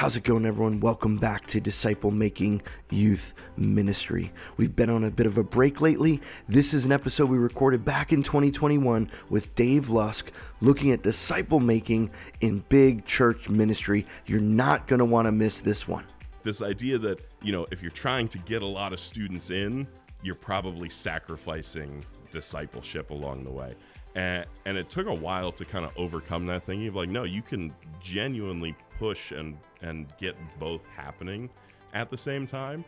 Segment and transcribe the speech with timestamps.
[0.00, 0.80] How's it going, everyone?
[0.80, 4.32] Welcome back to Disciple Making Youth Ministry.
[4.56, 6.22] We've been on a bit of a break lately.
[6.48, 10.32] This is an episode we recorded back in 2021 with Dave Lusk
[10.62, 14.06] looking at disciple making in big church ministry.
[14.24, 16.06] You're not going to want to miss this one.
[16.44, 19.86] This idea that, you know, if you're trying to get a lot of students in,
[20.22, 23.74] you're probably sacrificing discipleship along the way.
[24.14, 27.24] And, and it took a while to kind of overcome that thing of like, no,
[27.24, 31.48] you can genuinely push and and get both happening
[31.94, 32.84] at the same time,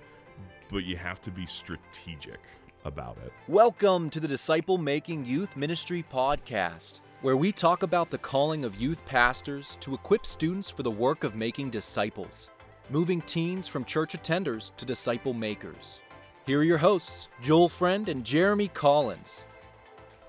[0.71, 2.41] but you have to be strategic
[2.85, 3.33] about it.
[3.49, 8.81] Welcome to the Disciple Making Youth Ministry Podcast, where we talk about the calling of
[8.81, 12.49] youth pastors to equip students for the work of making disciples,
[12.91, 16.01] moving teens from church attenders to disciple makers.
[16.47, 19.45] Here are your hosts, Joel Friend and Jeremy Collins.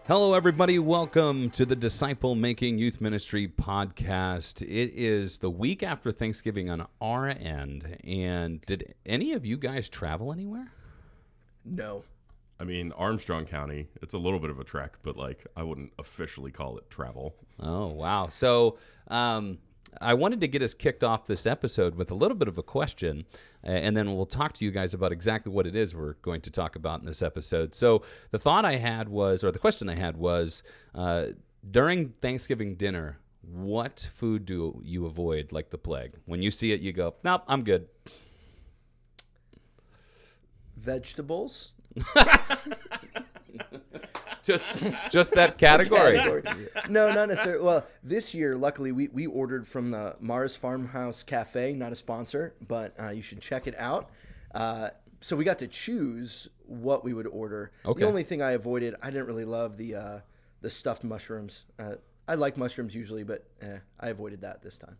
[0.06, 0.80] Hello, everybody.
[0.80, 4.62] Welcome to the Disciple Making Youth Ministry podcast.
[4.62, 8.00] It is the week after Thanksgiving on our end.
[8.04, 10.74] And did any of you guys travel anywhere?
[11.64, 12.04] No.
[12.60, 15.94] I mean, Armstrong County, it's a little bit of a trek, but like I wouldn't
[15.98, 17.38] officially call it travel.
[17.58, 18.28] Oh, wow.
[18.28, 19.60] So, um,
[20.02, 22.64] I wanted to get us kicked off this episode with a little bit of a
[22.64, 23.26] question,
[23.64, 26.52] and then we'll talk to you guys about exactly what it is we're going to
[26.52, 27.76] talk about in this episode.
[27.76, 30.64] So, the thought I had was, or the question I had was,
[30.94, 31.28] uh,
[31.70, 36.18] during Thanksgiving dinner, what food do you avoid like the plague?
[36.26, 37.88] When you see it, you go, nope, I'm good.
[40.78, 41.74] Vegetables?
[44.44, 44.76] Just,
[45.10, 46.18] just that category.
[46.90, 47.64] no, not necessarily.
[47.64, 52.54] Well, this year, luckily, we, we ordered from the Mars Farmhouse Cafe, not a sponsor,
[52.66, 54.10] but uh, you should check it out.
[54.54, 54.90] Uh,
[55.22, 57.72] so we got to choose what we would order.
[57.86, 58.02] Okay.
[58.02, 60.20] The only thing I avoided, I didn't really love the uh,
[60.62, 61.64] the stuffed mushrooms.
[61.80, 61.96] Uh,
[62.28, 64.98] I like mushrooms usually, but eh, I avoided that this time.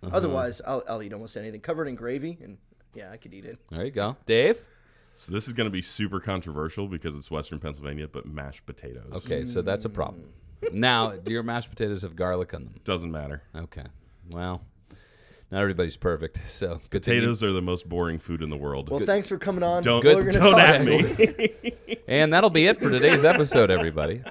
[0.00, 2.58] But Otherwise, I'll, I'll eat almost anything covered in gravy, and
[2.94, 3.58] yeah, I could eat it.
[3.70, 4.58] There you go, Dave.
[5.14, 9.12] So this is going to be super controversial because it's Western Pennsylvania, but mashed potatoes.
[9.12, 10.24] Okay, so that's a problem.
[10.68, 10.80] Hmm.
[10.80, 12.74] Now, do your mashed potatoes have garlic on them?
[12.84, 13.42] Doesn't matter.
[13.54, 13.84] Okay.
[14.30, 14.62] Well,
[15.50, 16.40] not everybody's perfect.
[16.48, 18.88] So good you- Potatoes are the most boring food in the world.
[18.88, 19.82] Well, thanks for coming on.
[19.82, 21.50] don't We're gonna don't talk- at me.
[22.08, 24.22] And that'll be it for today's episode, everybody.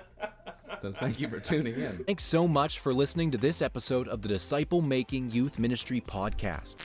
[0.81, 2.03] So thank you for tuning in.
[2.05, 6.75] Thanks so much for listening to this episode of the Disciple Making Youth Ministry Podcast.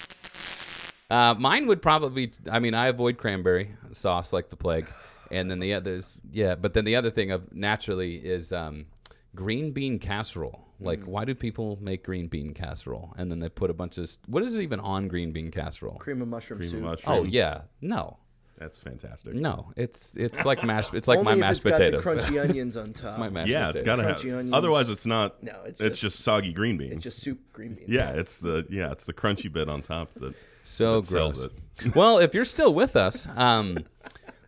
[1.11, 2.33] Uh, mine would probably.
[2.51, 4.87] I mean, I avoid cranberry sauce like the plague,
[5.31, 6.21] and then the others.
[6.31, 8.87] Yeah, but then the other thing of naturally is um,
[9.35, 10.63] green bean casserole.
[10.79, 14.11] Like, why do people make green bean casserole and then they put a bunch of
[14.27, 15.97] what is it even on green bean casserole?
[15.97, 16.79] Cream of mushroom Cream soup.
[16.81, 17.17] of mushroom.
[17.17, 18.19] Oh yeah, no,
[18.59, 19.35] That's fantastic.
[19.35, 19.73] no.
[19.77, 20.95] It's it's like mashed.
[20.95, 22.05] It's like Only my if mashed it's potatoes.
[22.05, 23.05] got the crunchy onions on top.
[23.07, 23.85] it's my mashed Yeah, it's potatoes.
[23.87, 24.17] got to have.
[24.17, 24.55] Crunchy onions.
[24.55, 25.43] Otherwise, it's not.
[25.43, 26.95] No, it's it's just- just soggy green beans.
[26.95, 27.89] It's just soup, green beans.
[27.89, 31.51] yeah, it's the yeah, it's the crunchy bit on top that So that sells gross.
[31.85, 31.95] it.
[31.95, 33.79] well, if you're still with us, um,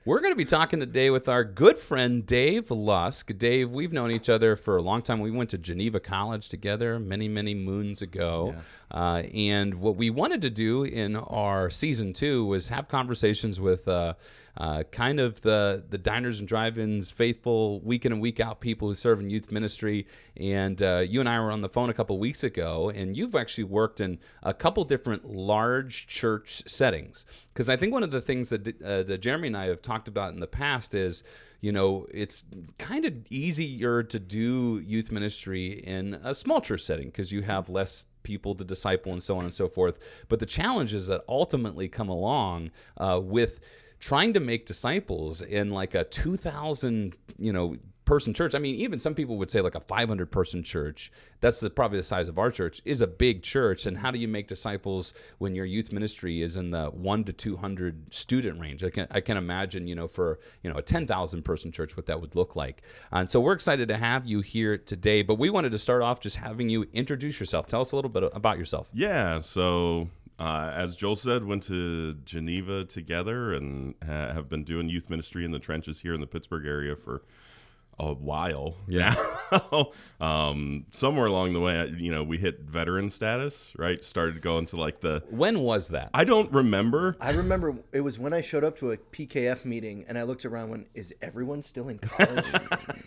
[0.07, 3.31] we're going to be talking today with our good friend Dave Lusk.
[3.37, 5.21] Dave, we've known each other for a long time.
[5.21, 8.55] We went to Geneva College together many, many moons ago.
[8.91, 13.87] Uh, and what we wanted to do in our season two was have conversations with
[13.87, 14.15] uh,
[14.57, 18.89] uh, kind of the the diners and drive-ins, faithful week in and week out people
[18.89, 20.07] who serve in youth ministry.
[20.37, 23.35] And uh, you and I were on the phone a couple weeks ago, and you've
[23.35, 27.25] actually worked in a couple different large church settings.
[27.53, 30.09] Because I think one of the things that, uh, that Jeremy and I have talked
[30.09, 31.23] about in the past is,
[31.61, 32.45] you know, it's
[32.79, 37.69] kind of easier to do youth ministry in a small church setting because you have
[37.69, 39.99] less people to disciple and so on and so forth.
[40.29, 43.61] But the challenges that ultimately come along uh, with
[44.01, 47.77] trying to make disciples in like a 2000 you know
[48.09, 48.55] person church.
[48.55, 51.99] I mean even some people would say like a 500 person church that's the, probably
[51.99, 53.85] the size of our church is a big church.
[53.85, 57.33] And how do you make disciples when your youth ministry is in the 1 to
[57.35, 58.83] 200 student range?
[58.83, 62.07] I can i can imagine you know for you know a 10,000 person church what
[62.07, 62.83] that would look like.
[63.13, 66.21] And so we're excited to have you here today but we wanted to start off
[66.21, 67.69] just having you introduce yourself.
[67.69, 68.89] Tell us a little bit about yourself.
[68.95, 74.89] Yeah, so uh, as Joel said, went to Geneva together and ha- have been doing
[74.89, 77.23] youth ministry in the trenches here in the Pittsburgh area for
[77.99, 78.77] a while.
[78.87, 79.15] Yeah.
[79.73, 79.91] now.
[80.21, 84.05] um, somewhere along the way, you know, we hit veteran status, right?
[84.05, 85.23] Started going to like the.
[85.31, 87.17] when was that I don't remember.
[87.21, 90.45] I remember it was when I showed up to a PKF meeting and I looked
[90.45, 92.53] around when is everyone still in college?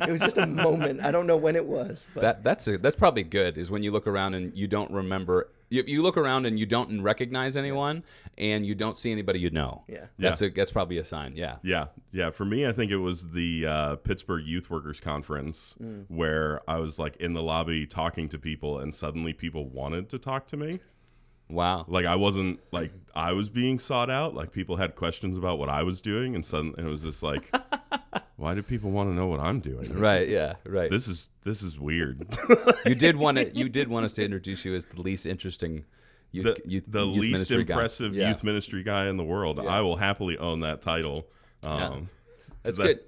[0.08, 1.02] It was just a moment.
[1.02, 2.06] I don't know when it was.
[2.14, 3.58] But That that's a, that's probably good.
[3.58, 5.50] Is when you look around and you don't remember.
[5.74, 8.04] You, you look around and you don't recognize anyone,
[8.38, 9.84] and you don't see anybody you know.
[9.88, 10.08] Yeah.
[10.20, 10.48] that's Yeah.
[10.50, 11.38] a that's probably a sign.
[11.38, 11.58] Yeah.
[11.64, 12.30] Yeah, yeah.
[12.30, 15.76] For me, I think it was the uh, Pittsburgh Youth Workers Conference
[16.10, 20.20] where I was like in the lobby talking to people, and suddenly people wanted to
[20.20, 20.80] talk to me.
[21.50, 21.86] Wow.
[21.88, 24.34] Like I wasn't like I was being sought out.
[24.36, 27.24] Like people had questions about what I was doing, and suddenly and it was just
[27.24, 27.50] like,
[28.42, 29.94] why do people want to know what I'm doing?
[30.00, 30.28] Right.
[30.28, 30.56] Yeah.
[30.66, 30.90] Right.
[30.90, 32.28] This is this is weird.
[32.86, 33.56] you did want to.
[33.56, 35.86] You did want us to introduce you as the least interesting
[36.32, 38.30] youth, the youth, the youth least impressive Yeah.
[38.30, 39.60] youth ministry guy in the world.
[39.60, 41.28] I will happily own that title.
[41.66, 42.10] Um,
[42.64, 43.00] That's that- good.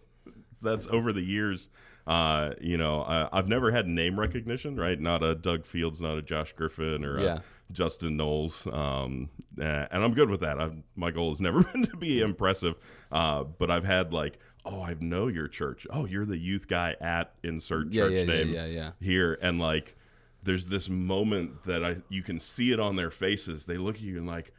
[0.62, 1.68] That's over the years.
[2.08, 5.00] Uh, you know, I, I've never had name recognition, right?
[5.00, 7.40] Not a Doug Fields, not a Josh Griffin, or Yeah.
[7.70, 8.66] a Justin Knowles.
[8.72, 9.30] Um,
[9.60, 10.60] uh, and I'm good with that.
[10.62, 12.76] I've, my goal has never been to be impressive,
[13.12, 15.86] uh, but I've had like, oh, I know your church.
[15.90, 18.92] Oh, you're the youth guy at insert Yeah, church yeah, name yeah, yeah.
[19.00, 19.96] here, and like,
[20.42, 23.66] there's this moment that I you can see it on their faces.
[23.66, 24.54] They look at you and like,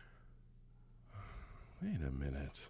[1.83, 2.61] wait a minute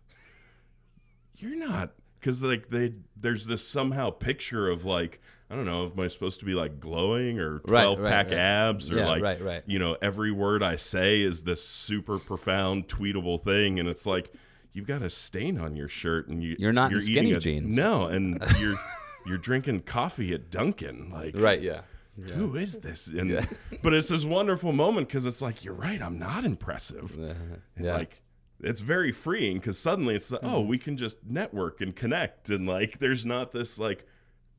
[1.37, 5.21] you're not because like they there's this somehow picture of like
[5.51, 8.27] I don't know, am I supposed to be like glowing or Right, 12 right, pack
[8.29, 8.39] right.
[8.39, 13.43] abs or Yeah, like, you know, every word I say is this super profound tweetable
[13.43, 13.79] thing.
[13.79, 14.33] And it's like,
[14.75, 17.39] you've got a stain on your shirt and you, You're not in you're skinny a-
[17.41, 17.75] jeans.
[17.75, 18.07] No.
[18.07, 18.75] And you're,
[19.27, 21.09] you're drinking coffee at Dunkin'.
[21.11, 21.63] Like, Right.
[21.63, 21.81] Yeah.
[22.19, 23.07] who is this?
[23.07, 23.49] And,
[23.83, 26.03] but it's this wonderful moment because it's like, you're right.
[26.03, 27.17] I'm not impressive.
[27.19, 27.35] Uh-huh.
[27.77, 27.95] And Yeah.
[27.97, 28.21] like,
[28.61, 30.47] it's very freeing because suddenly it's the hmm.
[30.47, 34.07] oh we can just network and connect and like there's not this like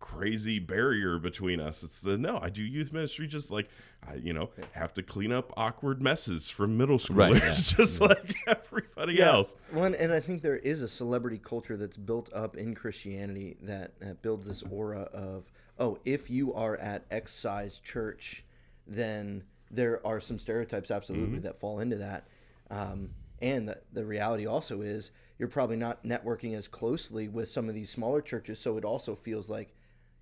[0.05, 1.81] crazy barrier between us.
[1.81, 3.67] It's the no i do youth ministry just like
[4.07, 7.49] i you know have to clean up awkward messes from middle schoolers Right, yeah.
[7.77, 9.55] just like everybody else.
[9.71, 13.93] One, and I think there is a celebrity culture that's built up in Christianity that
[13.99, 18.45] uh, builds this aura of, oh, if you are at X size church,
[18.85, 22.27] then there are some stereotypes absolutely that fall into that.
[22.69, 23.11] Um,
[23.41, 25.09] and the, the reality also is
[25.39, 29.15] you're probably not networking as closely with some of these smaller churches, so it also
[29.15, 29.74] feels like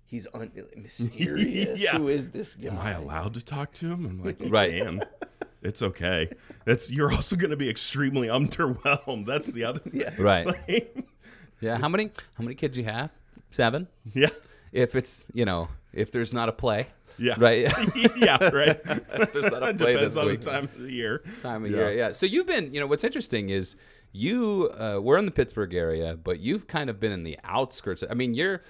[0.06, 1.80] he's un- mysterious.
[1.80, 1.96] Yeah.
[1.98, 2.68] Who is this guy?
[2.68, 4.82] am i allowed to talk to him i'm like you Right.
[4.82, 5.02] can
[5.62, 6.28] it's okay
[6.64, 10.46] that's you're also going to be extremely underwhelmed that's the other yeah Right.
[11.60, 11.78] Yeah.
[11.78, 12.10] How many?
[12.36, 13.10] How many kids you have?
[13.50, 13.88] Seven.
[14.12, 14.28] yeah
[14.72, 16.88] If it's you know if there's not a play.
[17.18, 17.72] yeah Right.
[18.16, 20.40] yeah right if there's not a it play depends this on week.
[20.42, 21.76] the time of the year time of Yeah.
[21.78, 21.92] year.
[21.92, 22.12] Yeah.
[22.12, 23.76] So you've been, you know, what's interesting is
[24.12, 28.04] you uh, we're in the Pittsburgh area, but you've kind of been in the outskirts.
[28.10, 28.60] I mean, you're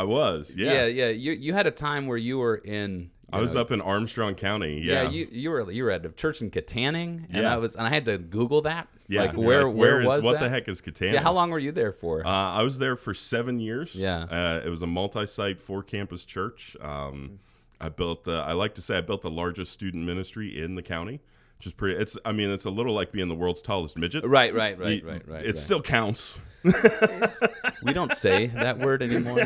[0.00, 1.08] i was yeah, yeah.
[1.08, 3.10] you you had a time where you were in.
[3.30, 4.80] I was up in Armstrong County.
[4.80, 7.52] Yeah, Yeah, you you were you were at a church in Kittanning, and Yeah.
[7.54, 8.88] I was and I had to Google that.
[9.06, 10.40] Yeah, like where like, where, is- was what that?
[10.44, 11.12] the heck is Kittanning?
[11.14, 12.26] Yeah, how long were you there for?
[12.26, 13.94] Uh, I was there for seven years.
[13.94, 14.20] Yeah.
[14.30, 16.74] uh, it was a multi-site, four-campus church.
[16.80, 17.40] Um,
[17.80, 18.24] I built.
[18.24, 21.20] The, I like to say I built the largest student ministry in the county,
[21.58, 22.00] which is pretty.
[22.00, 22.16] It's.
[22.24, 24.24] I mean, it's a little like being the world's tallest midget.
[24.24, 25.42] right, right, right, You- right, right.
[25.42, 25.56] It right.
[25.56, 26.38] still counts.
[27.82, 29.38] we don't say that word anymore.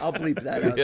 [0.00, 0.76] I'll bleep that out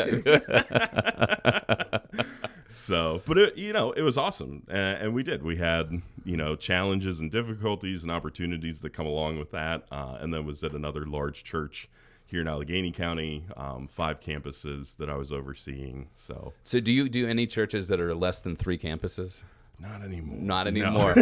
[2.14, 2.22] too.
[2.68, 5.42] So, but it, you know, it was awesome, uh, and we did.
[5.42, 10.18] We had you know challenges and difficulties and opportunities that come along with that, uh,
[10.20, 11.88] and then was at another large church
[12.26, 16.08] here in Allegheny County, um, five campuses that I was overseeing.
[16.16, 19.42] So, so do you do any churches that are less than three campuses?
[19.78, 20.36] not anymore.
[20.38, 20.68] Not No.
[20.70, 21.14] anymore.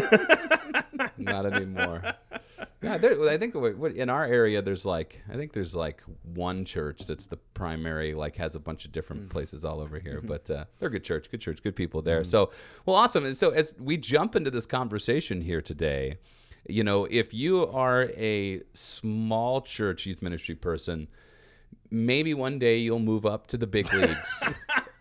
[1.17, 2.03] Not anymore.
[2.83, 6.03] Yeah, there, I think the way- in our area, there's like I think there's like
[6.23, 9.31] one church that's the primary, like has a bunch of different mm.
[9.31, 10.19] places all over here.
[10.19, 10.29] Mm-hmm.
[10.29, 12.21] But uh, they're a good church, good church, good people there.
[12.21, 12.31] Mm-hmm.
[12.31, 12.51] So
[12.87, 13.25] well, awesome.
[13.25, 16.19] And so as we jump into this conversation here today,
[16.69, 21.09] you know, if you are a small church youth ministry person,
[21.91, 24.45] maybe one day you'll move up to the big leagues.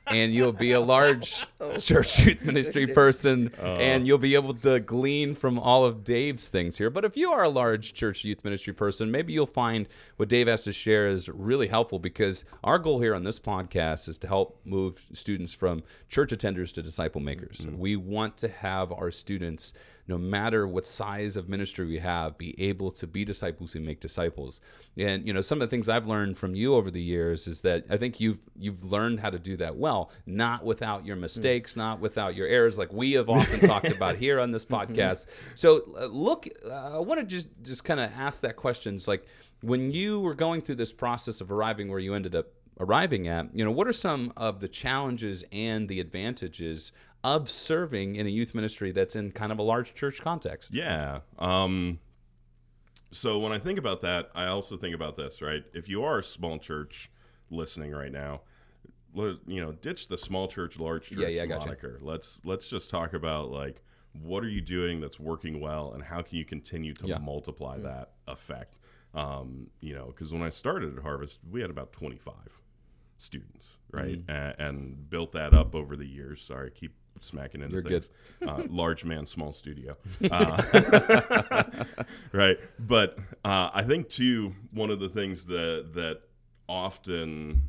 [0.07, 3.77] And you'll be a large oh, church youth ministry person, uh-huh.
[3.79, 6.89] and you'll be able to glean from all of Dave's things here.
[6.89, 10.47] But if you are a large church youth ministry person, maybe you'll find what Dave
[10.47, 14.27] has to share is really helpful because our goal here on this podcast is to
[14.27, 17.59] help move students from church attenders to disciple makers.
[17.59, 17.77] Mm-hmm.
[17.77, 19.73] We want to have our students
[20.07, 23.99] no matter what size of ministry we have, be able to be disciples who make
[23.99, 24.59] disciples.
[24.97, 27.61] And you know, some of the things I've learned from you over the years is
[27.61, 31.75] that I think you've you've learned how to do that well, not without your mistakes,
[31.75, 35.27] not without your errors, like we have often talked about here on this podcast.
[35.55, 38.95] So, uh, look, uh, I want to just just kind of ask that question.
[38.95, 39.25] It's like
[39.61, 42.47] when you were going through this process of arriving where you ended up
[42.79, 46.91] arriving at, you know, what are some of the challenges and the advantages
[47.23, 50.73] of serving in a youth ministry that's in kind of a large church context?
[50.73, 51.19] Yeah.
[51.39, 51.99] Um,
[53.11, 55.63] so when I think about that, I also think about this, right?
[55.73, 57.09] If you are a small church
[57.49, 58.41] listening right now,
[59.15, 61.67] you know, ditch the small church, large church Yeah, yeah, I gotcha.
[61.67, 61.99] moniker.
[62.01, 63.81] Let's let's just talk about like
[64.21, 67.17] what are you doing that's working well, and how can you continue to Yeah.
[67.19, 68.77] multiply that effect?
[69.13, 72.59] Um, you know, because when I started at Harvest, we had about twenty five
[73.19, 74.61] students, right, Mm-hmm.
[74.61, 76.41] And, built that up over the years.
[76.41, 78.09] Sorry, keep smacking into You're things.
[78.45, 79.97] Uh, large man, small studio.
[80.31, 81.63] Uh,
[82.31, 86.21] right, but uh, I think too one of the things that that
[86.67, 87.63] often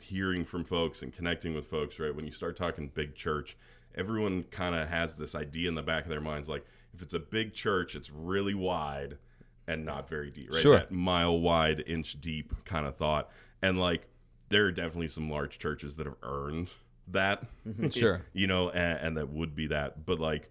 [0.00, 2.14] hearing from folks and connecting with folks, right?
[2.14, 3.56] When you start talking big church,
[3.94, 6.64] everyone kind of has this idea in the back of their minds like
[6.94, 9.18] if it's a big church, it's really wide
[9.66, 10.60] and not very deep, right?
[10.60, 10.78] Sure.
[10.78, 13.30] That mile wide, inch deep kind of thought.
[13.62, 14.08] And like
[14.48, 16.72] there are definitely some large churches that have earned
[17.12, 17.44] that.
[17.66, 17.88] Mm-hmm.
[17.90, 18.22] Sure.
[18.32, 20.50] you know, and, and that would be that, but like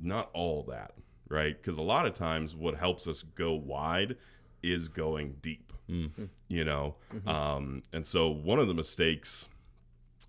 [0.00, 0.94] not all that,
[1.28, 1.56] right?
[1.60, 4.16] Because a lot of times what helps us go wide
[4.62, 6.12] is going deep, mm.
[6.12, 6.24] hmm.
[6.48, 6.96] you know?
[7.14, 7.28] Mm-hmm.
[7.28, 9.48] Um, and so one of the mistakes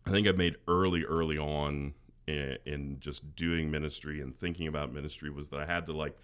[0.05, 1.93] I think I made early, early on
[2.27, 6.17] in, in just doing ministry and thinking about ministry was that I had to like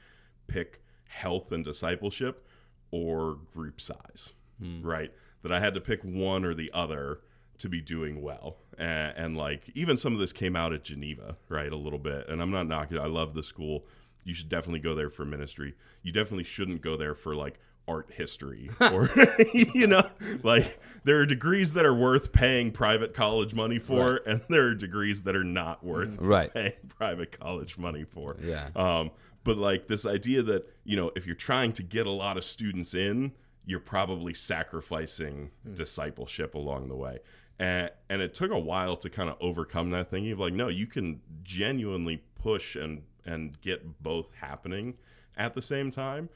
[0.47, 2.47] pick health and discipleship
[2.91, 4.81] or group size, hmm.
[4.81, 5.11] right?
[5.43, 7.19] That I had to pick one or the other
[7.59, 8.57] to be doing well.
[8.77, 11.71] And, and like even some of this came out at Geneva, right?
[11.71, 12.27] A little bit.
[12.29, 13.85] And I'm not knocking, I love the school.
[14.23, 15.75] You should definitely go there for ministry.
[16.01, 19.07] You definitely shouldn't go there for like art history or
[19.53, 20.01] you know
[20.41, 24.73] like there are degrees that are worth paying private college money for and there are
[24.73, 26.51] degrees that are not worth Right.
[26.51, 28.69] paying private college money for Yeah.
[28.75, 29.11] um
[29.43, 32.43] but like this idea that you know if you're trying to get a lot of
[32.43, 33.33] students in
[33.67, 37.19] you're probably sacrificing discipleship along the way
[37.59, 40.67] and and it took a while to kind of overcome that thinking of like no
[40.67, 44.95] you can genuinely push and and get both happening
[45.37, 46.29] at the same time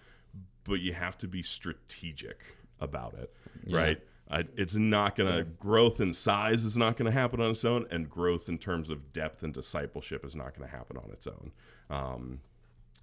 [0.69, 3.33] but you have to be strategic about it,
[3.69, 3.99] right?
[4.31, 7.65] I, it's not going to growth in size is not going to happen on its
[7.65, 11.09] own, and growth in terms of depth and discipleship is not going to happen on
[11.11, 11.51] its own.
[11.89, 12.41] Um,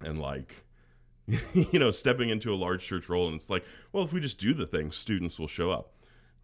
[0.01, 0.63] and like,
[1.53, 4.39] you know, stepping into a large church role, and it's like, well, if we just
[4.39, 5.91] do the thing, students will show up.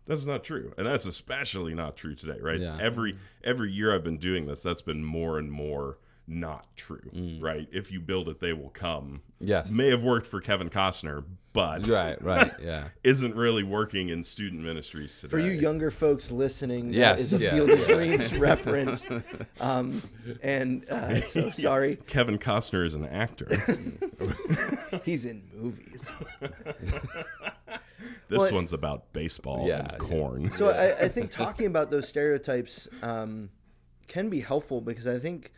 [0.06, 2.60] That's not true, and that's especially not true today, right?
[2.60, 2.78] Yeah.
[2.80, 7.10] Every every year I've been doing this, that's been more and more not true,
[7.42, 7.68] right?
[7.72, 9.22] If you build it, they will come.
[9.40, 9.72] Yes.
[9.72, 12.88] may have worked for Kevin Costner, but Right, right, yeah.
[13.04, 15.30] isn't really working in student ministries today.
[15.32, 17.96] For you younger folks listening, that Yes, is a yeah, Field of yeah.
[17.96, 19.06] Dreams reference.
[19.60, 20.02] Um,
[20.42, 23.62] and uh, so sorry, Kevin Costner is an actor.
[25.04, 26.10] he's in movies.
[28.30, 30.52] this Well, one's about baseball Yeah, and corn.
[30.52, 33.50] So I, I think talking about those stereotypes um,
[34.08, 35.52] can be helpful because I think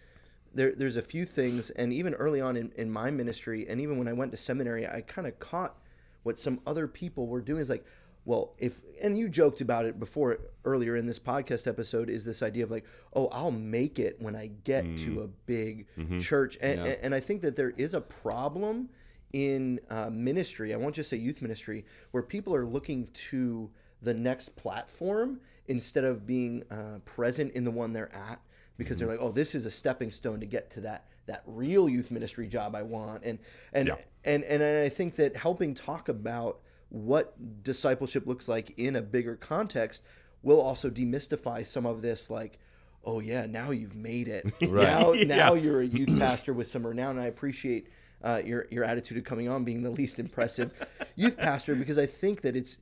[0.56, 3.98] there, there's a few things, and even early on in, in my ministry, and even
[3.98, 5.76] when I went to seminary, I kind of caught
[6.24, 7.62] what some other people were doing.
[7.62, 7.86] Is like,
[8.24, 12.42] well, if and you joked about it before earlier in this podcast episode, is this
[12.42, 15.88] idea of like, oh, I'll make it when I get to a big
[16.22, 18.90] church, and, and, and I think that there is a problem
[19.34, 20.74] in uh, ministry.
[20.74, 23.70] I won't just say youth ministry, where people are looking to
[24.02, 28.40] the next platform instead of being uh, present in the one they're at
[28.78, 31.90] because they're like, oh, this is a stepping stone to get to that that real
[31.90, 33.40] youth ministry job I want, and
[33.74, 33.96] and Yeah.
[34.24, 39.36] and and I think that helping talk about what discipleship looks like in a bigger
[39.36, 40.02] context
[40.44, 42.60] will also demystify some of this like.
[43.08, 44.52] Oh yeah, now you've made it.
[44.62, 47.12] Now, now you're a youth pastor with some renown.
[47.18, 47.88] And I appreciate
[48.24, 50.74] uh, your your attitude of coming on being the least impressive
[51.16, 52.80] youth pastor because I think that it's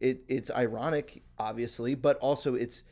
[0.00, 2.82] it it's ironic, obviously, but also it's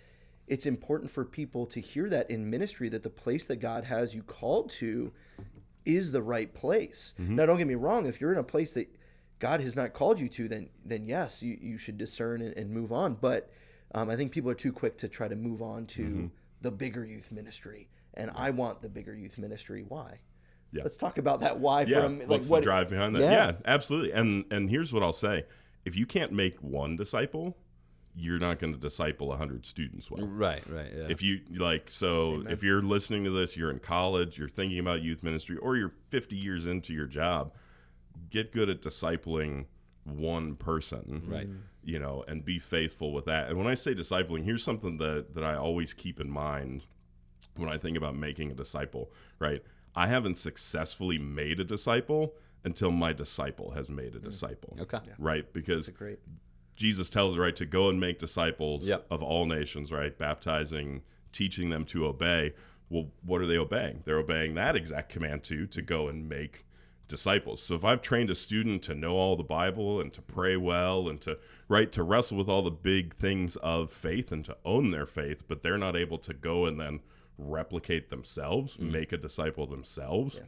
[0.47, 4.15] it's important for people to hear that in ministry that the place that God has
[4.15, 5.13] you called to
[5.85, 7.15] is the right place.
[7.19, 8.07] Now, don't get me wrong.
[8.07, 8.89] If you're in a place that
[9.39, 12.71] God has not called you to, then then yes, you, you should discern and, and
[12.71, 13.15] move on.
[13.15, 13.51] But
[13.95, 17.05] um, I think people are too quick to try to move on to the bigger
[17.05, 19.85] youth ministry, and I want the bigger youth ministry.
[19.87, 20.21] Why?
[20.73, 20.83] Yeah.
[20.83, 21.61] Let's talk about that.
[21.61, 23.23] Why yeah, from like what's what the drive behind that?
[23.23, 23.31] Yeah.
[23.31, 23.53] Yeah.
[23.65, 24.13] absolutely.
[24.13, 25.45] And and here's what I'll say:
[25.85, 27.57] if you can't make one disciple,
[28.17, 30.27] you're not going to disciple hundred students well.
[30.27, 31.07] Right, right, yeah.
[31.09, 35.03] If you like, so if you're listening to this, you're in college, you're thinking about
[35.03, 37.53] youth ministry, or you're 50 years into your job,
[38.31, 39.67] get good at discipling
[40.05, 41.49] one person, Right.
[41.85, 43.49] You know, and be faithful with that.
[43.49, 46.85] And when I say discipling, here's something that that I always keep in mind
[47.55, 49.13] when I think about making a disciple.
[49.39, 49.63] Right,
[49.95, 54.25] I haven't successfully made a disciple until my disciple has made a mm.
[54.25, 54.77] disciple.
[54.81, 54.99] Okay.
[55.19, 56.19] Right, because great.
[56.77, 59.07] Jesus tells right, to go and make disciples Yep.
[59.11, 60.17] of all nations, right?
[60.17, 61.03] Baptizing,
[61.33, 62.55] teaching them to obey.
[62.89, 64.03] Well, what are they obeying?
[64.05, 66.67] They're obeying that exact command to to go and make
[67.09, 67.63] disciples.
[67.63, 71.09] So if I've trained a student to know all the Bible and to pray well
[71.09, 74.91] and to right to wrestle with all the big things of faith and to own
[74.91, 77.01] their faith, but they're not able to go and then
[77.39, 78.91] replicate themselves, mm.
[78.91, 80.41] make a disciple themselves.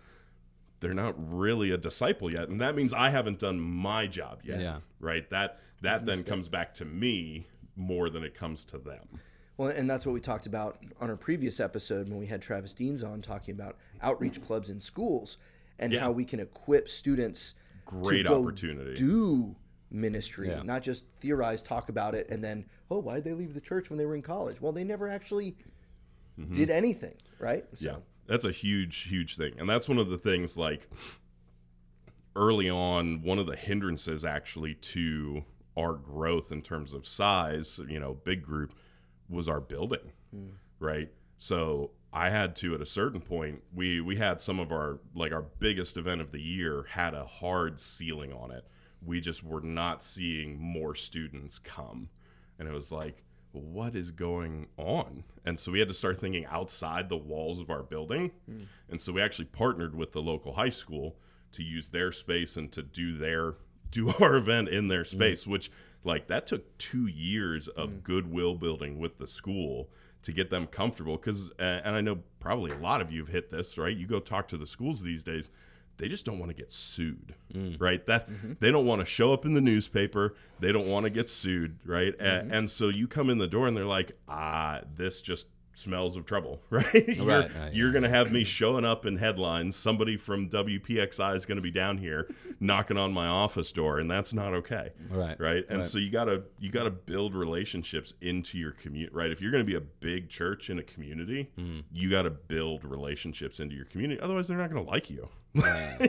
[0.81, 4.61] They're not really a disciple yet, and that means I haven't done my job yet.
[4.61, 4.79] Yeah.
[5.01, 5.29] Right?
[5.31, 9.21] That that then comes back to me more than it comes to them.
[9.57, 12.75] Well, and that's what we talked about on our previous episode when we had Travis
[12.75, 15.37] Deans on talking about outreach clubs in schools
[15.79, 16.01] and Yeah.
[16.01, 17.55] how we can equip students
[17.85, 18.95] Great to go opportunity.
[18.95, 19.57] do
[19.91, 20.63] ministry, Yeah.
[20.63, 23.91] not just theorize, talk about it, and then oh, why did they leave the church
[23.91, 24.61] when they were in college?
[24.61, 25.57] Well, they never actually
[26.53, 27.65] did anything, right?
[27.75, 27.97] So, Mm-hmm.
[27.99, 30.57] Yeah, that's a huge, huge thing, and that's one of the things.
[30.57, 30.89] Like
[32.37, 35.45] early on, one of the hindrances actually to
[35.79, 38.75] our growth in terms of size, you know, big group,
[39.29, 40.49] was our building, hmm.
[40.81, 41.11] right?
[41.37, 43.63] So I had to at a certain point.
[43.73, 47.25] We we had some of our like our biggest event of the year had a
[47.25, 48.67] hard ceiling on it.
[49.05, 52.09] We just were not seeing more students come,
[52.59, 55.25] and it was like what is going on?
[55.45, 58.33] And so we had to start thinking outside the walls of our building.
[58.47, 58.65] Hmm.
[58.91, 61.17] And so we actually partnered with the local high school
[61.53, 63.55] to use their space and to do their
[63.90, 65.07] do our event in their mm.
[65.07, 65.71] space, which
[66.04, 68.02] like that took 2 years of mm.
[68.02, 69.88] goodwill building with the school
[70.23, 73.50] to get them comfortable cuz and I know probably a lot of you have hit
[73.50, 73.97] this, right?
[73.97, 75.50] You go talk to the schools these days,
[75.99, 77.76] they just don't want to get sued, mm.
[77.80, 78.04] right?
[78.07, 78.52] That mm-hmm.
[78.61, 80.35] they don't want to show up in the newspaper.
[80.61, 82.14] They don't want to get sued, right?
[82.18, 82.52] A- mm-hmm.
[82.52, 85.49] And, so you come in the door and they're like, ah, this just
[85.79, 87.09] smells of trouble, right?
[87.09, 89.77] you're Right, right, you're going to have me showing up in headlines.
[89.77, 92.29] Somebody from WPXI is going to be down here
[92.61, 95.87] knocking on my office door, and that's not okay, Right, Right, and right.
[95.87, 99.31] so you gotta you gotta build relationships into your community, right?
[99.31, 101.81] If you're going to be a big church in a community, Mm-hmm.
[101.93, 104.21] you got to build relationships into your community.
[104.21, 105.29] Otherwise, they're not going to like you.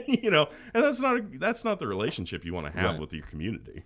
[0.08, 3.00] you know, and that's not a, that's not the relationship you want to have Right.
[3.00, 3.84] with your community.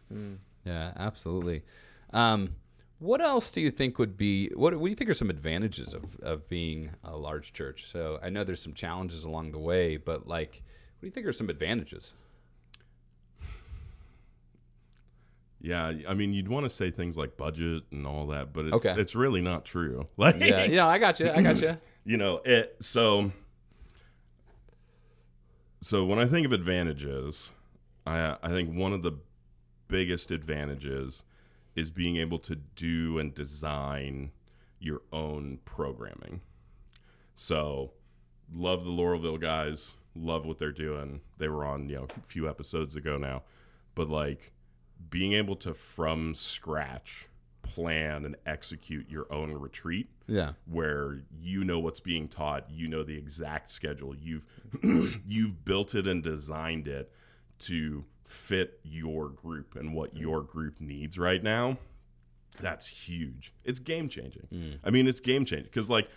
[0.65, 1.63] Yeah, absolutely.
[2.11, 2.55] Um,
[3.03, 5.93] what else do you think would be what, what do you think are some advantages
[5.93, 7.85] of, of being a large church?
[7.85, 10.61] So I know there's some challenges along the way, but like,
[10.97, 12.15] what do you think are some advantages?
[15.59, 18.85] Yeah, I mean, you'd want to say things like budget and all that, but it's
[18.85, 18.99] Okay.
[18.99, 20.07] it's really not true.
[20.17, 21.29] Like, Yeah, yeah, I got you.
[21.29, 21.77] I got you.
[22.05, 23.31] you know, it so
[25.81, 27.51] so when I think of advantages,
[28.07, 29.13] I I think one of the
[29.89, 31.21] biggest advantages
[31.75, 34.31] is being able to do and design
[34.79, 36.41] your own programming.
[37.35, 37.91] So,
[38.53, 41.21] love the Laurelville guys, love what they're doing.
[41.37, 43.43] They were on, you know, a few episodes ago now.
[43.95, 44.53] But like
[45.09, 47.27] being able to from scratch
[47.61, 50.53] plan and execute your own retreat Yeah.
[50.65, 54.13] where you know what's being taught, you know the exact schedule.
[54.15, 54.45] You've
[55.27, 57.11] you've built it and designed it
[57.59, 61.77] to fit your group and what your group needs right now.
[62.59, 63.53] That's huge.
[63.63, 64.47] It's game changing.
[64.83, 66.09] I mean, it's game changing because like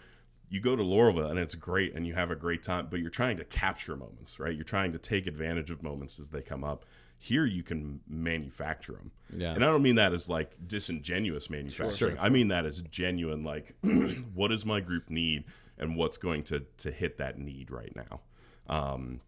[0.48, 3.10] you go to Laurelville and it's great and you have a great time, but you're
[3.10, 4.54] trying to capture moments, right?
[4.54, 6.84] You're trying to take advantage of moments as they come up.
[7.18, 9.10] Here you can manufacture them.
[9.34, 9.54] Yeah.
[9.54, 12.16] And I don't mean that as like disingenuous manufacturing.
[12.16, 12.22] Sure.
[12.22, 13.74] I mean that as genuine like
[14.34, 15.44] what does my group need
[15.78, 18.20] and what's going to to hit that need right now.
[18.68, 19.20] Um,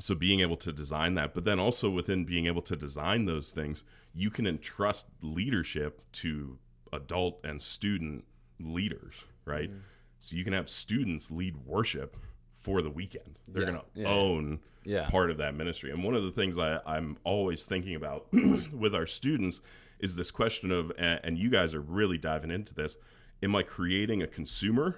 [0.00, 3.52] so being able to design that, but then also within being able to design those
[3.52, 6.58] things, you can entrust leadership to
[6.92, 8.24] adult and student
[8.60, 9.70] leaders, right?
[9.70, 9.80] Mm.
[10.20, 12.16] So you can have students lead worship
[12.52, 13.38] for the weekend.
[13.48, 14.08] They're Yeah, going to yeah.
[14.08, 15.08] own Yeah.
[15.10, 15.90] part of that ministry.
[15.90, 18.26] And one of the things I, I'm always thinking about
[18.72, 19.60] with our students
[20.00, 22.96] is this question of, and you guys are really diving into this:
[23.42, 24.96] Am I creating a consumer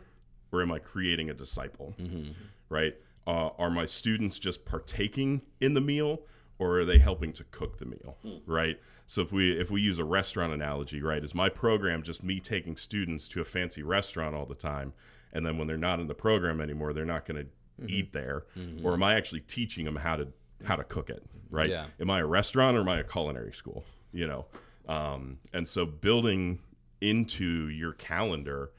[0.52, 1.94] or am I creating a disciple?
[2.00, 2.32] Mm-hmm.
[2.68, 2.96] Right?
[3.26, 6.22] Uh, are my students just partaking in the meal,
[6.58, 8.16] or are they helping to cook the meal?
[8.46, 8.78] Right.
[9.06, 12.40] So if we if we use a restaurant analogy, right, is my program just me
[12.40, 14.92] taking students to a fancy restaurant all the time,
[15.32, 18.46] and then when they're not in the program anymore, they're not going to eat there,
[18.82, 20.28] or am I actually teaching them how to
[20.64, 21.22] how to cook it?
[21.50, 21.70] Right?
[21.70, 21.86] Yeah.
[22.00, 23.84] Am I a restaurant or am I a culinary school?
[24.12, 24.46] You know,
[24.88, 26.60] um, and so building
[27.00, 28.70] into your calendar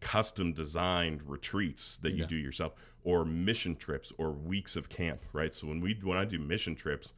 [0.00, 2.74] custom designed retreats that you do yourself
[3.06, 5.54] or mission trips or weeks of camp right?
[5.54, 7.12] So when we when i do mission trips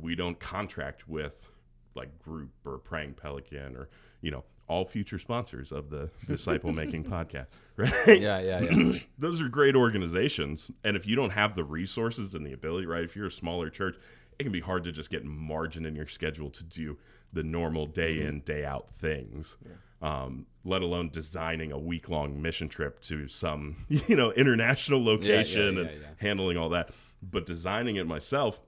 [0.00, 1.48] we don't contract with
[1.94, 3.88] like group or praying pelican or
[4.20, 8.20] you know all future sponsors of the disciple making podcast right?
[8.20, 8.98] Yeah, yeah, yeah.
[9.18, 10.70] those are great organizations.
[10.84, 13.70] And if you don't have the resources and the ability right if you're a smaller
[13.70, 13.96] church
[14.38, 16.98] it can be hard to just get margin in your schedule to do
[17.32, 18.28] the normal day mm-hmm.
[18.28, 19.56] in day out things
[20.02, 25.76] um, let alone designing a week long mission trip to some you know international location
[25.76, 26.06] yeah, and yeah.
[26.18, 26.90] handling all that
[27.22, 28.60] but designing it myself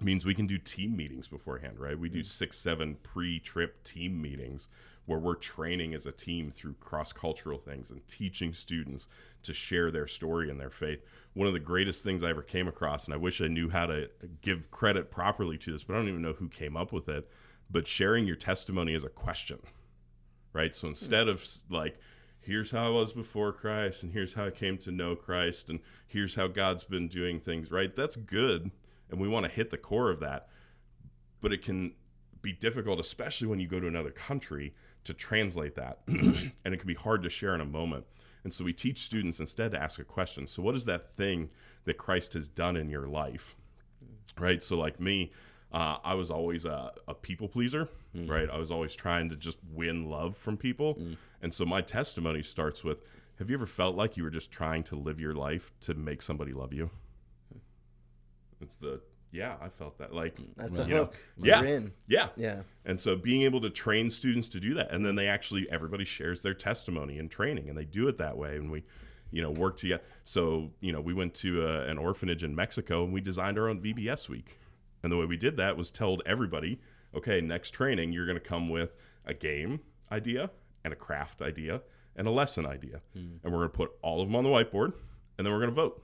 [0.00, 1.98] means we can do team meetings beforehand, right?
[1.98, 4.68] We do six, seven pre trip team meetings
[5.06, 9.08] where we're training as a team through cross cultural things and teaching students
[9.42, 11.02] to share their story and their faith.
[11.34, 13.86] One of the greatest things I ever came across, and I wish I knew how
[13.86, 17.08] to give credit properly to this, but I don't even know who came up with
[17.08, 17.28] it.
[17.70, 19.60] But sharing your testimony as a question,
[20.52, 20.74] right?
[20.74, 21.98] So instead of like,
[22.40, 25.80] here's how I was before Christ, and here's how I came to know Christ, and
[26.06, 27.94] here's how God's been doing things, right?
[27.94, 28.70] That's good,
[29.10, 30.48] and we want to hit the core of that,
[31.40, 31.94] but it can
[32.42, 36.86] be difficult, especially when you go to another country, to translate that, and it can
[36.86, 38.04] be hard to share in a moment.
[38.44, 40.46] And so we teach students instead to ask a question.
[40.46, 41.50] So, what is that thing
[41.84, 43.54] that Christ has done in your life?
[44.38, 44.62] right?
[44.62, 45.32] So like me,
[45.72, 48.28] uh, I was always a, a people pleaser, mm.
[48.28, 48.48] right?
[48.50, 51.16] I was always trying to just win love from people, mm.
[51.40, 53.02] and so my testimony starts with:
[53.38, 56.22] Have you ever felt like you were just trying to live your life to make
[56.22, 56.90] somebody love you?
[58.60, 59.00] It's the
[59.32, 61.16] yeah, I felt that like mm, That's a you know, hook.
[61.36, 61.92] yeah, in.
[62.08, 62.62] yeah, Yeah.
[62.84, 66.04] and so being able to train students to do that, and then they actually everybody
[66.04, 68.82] shares their testimony in training, and they do it that way, and we,
[69.30, 70.02] you know, work together.
[70.24, 73.68] So you know, we went to a, an orphanage in Mexico, and we designed our
[73.68, 74.58] own VBS week,
[75.02, 76.80] and the way we did that was told everybody,
[77.14, 80.50] okay, next training you're going to come with a game idea
[80.84, 81.82] and a craft idea
[82.16, 83.36] and a lesson idea, hmm.
[83.42, 84.92] and we're going to put all of them on the whiteboard,
[85.38, 86.02] and then we're going to vote.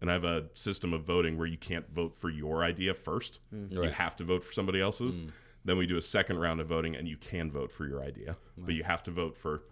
[0.00, 3.38] And I have a system of voting where you can't vote for your idea first.
[3.50, 3.66] Hmm.
[3.70, 3.92] You Right.
[3.92, 5.16] have to vote for somebody else's.
[5.16, 5.26] Hmm.
[5.64, 8.36] Then we do a second round of voting, and you can vote for your idea,
[8.58, 9.62] but you have to vote for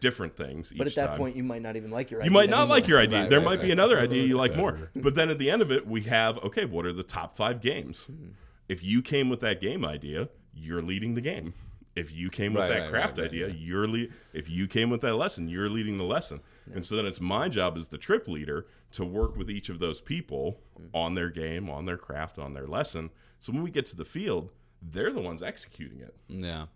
[0.00, 0.72] different things.
[0.76, 1.18] But at that time.
[1.18, 2.32] point, you might not even like your you idea.
[2.32, 2.76] might not anymore.
[2.76, 3.20] like your idea.
[3.20, 4.60] Right, there right, might be another idea you like better.
[4.62, 4.90] more.
[4.96, 7.60] But then at the end of it, we have okay, what are the top five
[7.60, 8.04] games?
[8.04, 8.28] Hmm.
[8.68, 11.54] If you came with that game idea, you're leading the game.
[11.94, 13.54] If you came with Right, that right, craft right, right, idea, yeah.
[13.56, 16.40] you're le- if you came with that lesson, you're leading the lesson.
[16.74, 19.78] And so then it's my job as the trip leader to work with each of
[19.78, 20.86] those people Hmm.
[20.92, 23.10] on their game, on their craft, on their lesson.
[23.38, 24.50] So when we get to the field,
[24.82, 26.14] they're the ones executing it.
[26.28, 26.66] Yeah.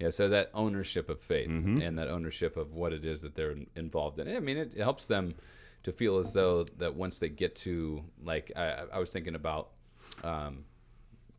[0.00, 1.82] Yeah, so that ownership of faith Mm-hmm.
[1.82, 4.34] and that ownership of what it is that they're involved in.
[4.34, 5.34] I mean, it, it helps them
[5.82, 9.70] to feel as though that once they get to, like, I, I was thinking about
[10.24, 10.64] um,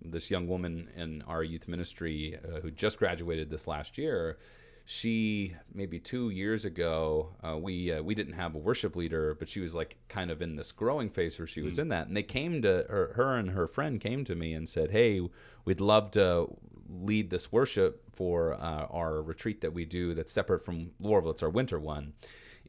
[0.02, 4.38] this young woman in our youth ministry uh, who just graduated this last year.
[4.86, 9.48] She maybe two years ago, uh, we uh, we didn't have a worship leader, but
[9.48, 12.18] she was like kind of in this growing phase where she was in that, and
[12.18, 15.22] they came to her, her and her friend came to me and said, "Hey,
[15.66, 16.48] we'd love to
[16.92, 21.32] lead this worship for uh, our retreat that we do that's separate from Laurelville.
[21.32, 22.14] It's our winter one."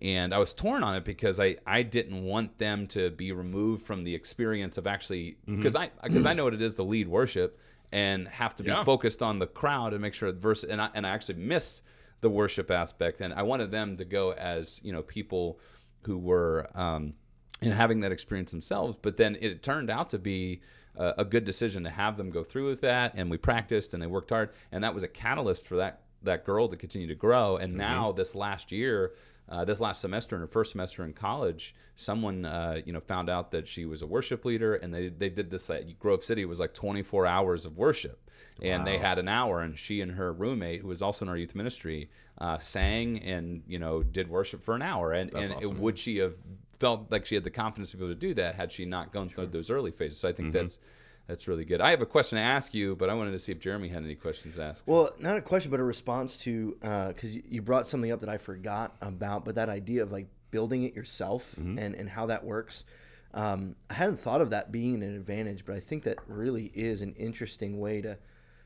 [0.01, 3.85] and I was torn on it because I, I didn't want them to be removed
[3.85, 7.07] from the experience of actually because I because I know what it is to lead
[7.07, 7.57] worship
[7.93, 8.83] and have to be Yeah.
[8.83, 11.83] focused on the crowd and make sure verse and I and I actually miss
[12.21, 15.61] the worship aspect and I wanted them to go as you know people
[16.05, 17.15] who were um,
[17.61, 20.63] and having that experience themselves but then it turned out to be
[20.97, 24.03] a, a good decision to have them go through with that and we practiced and
[24.03, 27.15] they worked hard and that was a catalyst for that that girl to continue to
[27.15, 29.13] grow and now this last year
[29.49, 33.29] uh, this last semester in her first semester in college, someone uh, you know found
[33.29, 36.43] out that she was a worship leader, and they they did this at Grove City.
[36.43, 38.31] It was like 24 hours of worship,
[38.63, 41.37] and they had an hour, and she and her roommate, who was also in our
[41.37, 45.13] youth ministry, uh, sang and you know did worship for an hour.
[45.13, 46.37] And and it, would she have
[46.83, 49.13] felt like she had the confidence to be able to do that had she not
[49.13, 50.19] gone through those early phases?
[50.19, 50.59] So I think mm-hmm.
[50.59, 50.81] that's
[51.29, 51.81] that's really good.
[51.81, 54.03] I have a question to ask you, but I wanted to see if Jeremy had
[54.03, 54.83] any questions to ask.
[54.85, 58.19] Well, not a question, but a response to uh, because you, you brought something up
[58.19, 61.79] that I forgot about, but that idea of like building it yourself mm-hmm.
[61.79, 62.85] and and how that works.
[63.33, 67.01] Um, I hadn't thought of that being an advantage, but I think that really is
[67.01, 68.19] an interesting way to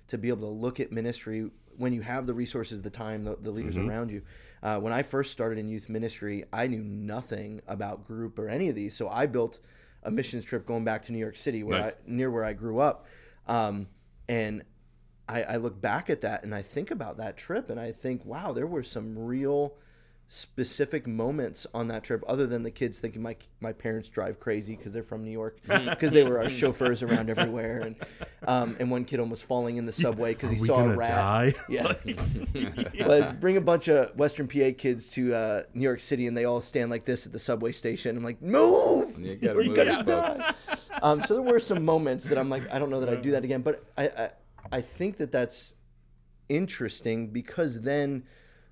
[0.09, 3.37] to be able to look at ministry when you have the resources, the time, the,
[3.41, 4.23] the leaders around you.
[4.63, 8.69] Uh, when I first started in youth ministry, I knew nothing about group or any
[8.69, 9.59] of these, so I built
[10.03, 11.93] a missions trip going back to New York City, where Nice.
[11.93, 13.07] I, near where I grew up,
[13.47, 13.89] um,
[14.29, 14.63] and
[15.29, 18.25] I, I look back at that and I think about that trip and I think,
[18.25, 19.75] wow, there were some real
[20.29, 24.75] specific moments on that trip other than the kids thinking my my parents drive crazy
[24.75, 27.97] because they're from New York because they were our chauffeurs around everywhere and
[28.47, 31.11] um, and one kid almost falling in the subway because he saw a rat.
[31.11, 31.55] die?
[31.69, 31.93] Yeah.
[33.07, 36.45] Let's bring a bunch of Western PA kids to uh, New York City and they
[36.45, 38.17] all stand like this at the subway station.
[38.17, 39.19] I'm like, move!
[39.19, 40.55] You gotta Or you're move, gonna die.
[41.03, 43.31] Um, so there were some moments that I'm like, I don't know that I'd do
[43.33, 44.31] that again, but I, I,
[44.73, 45.75] I think that that's
[46.49, 48.25] interesting because then,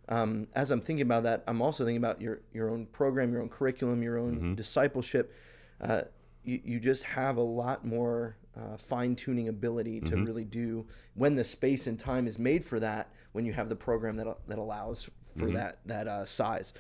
[0.09, 3.43] um, as I'm thinking about that, I'm also thinking about your your own program, your
[3.43, 5.35] own curriculum, your own discipleship.
[5.81, 6.03] Uh,
[6.43, 11.35] you, you just have a lot more uh, fine tuning ability to really do when
[11.35, 13.11] the space and time is made for that.
[13.33, 16.73] When you have the program that that allows for that that uh, size.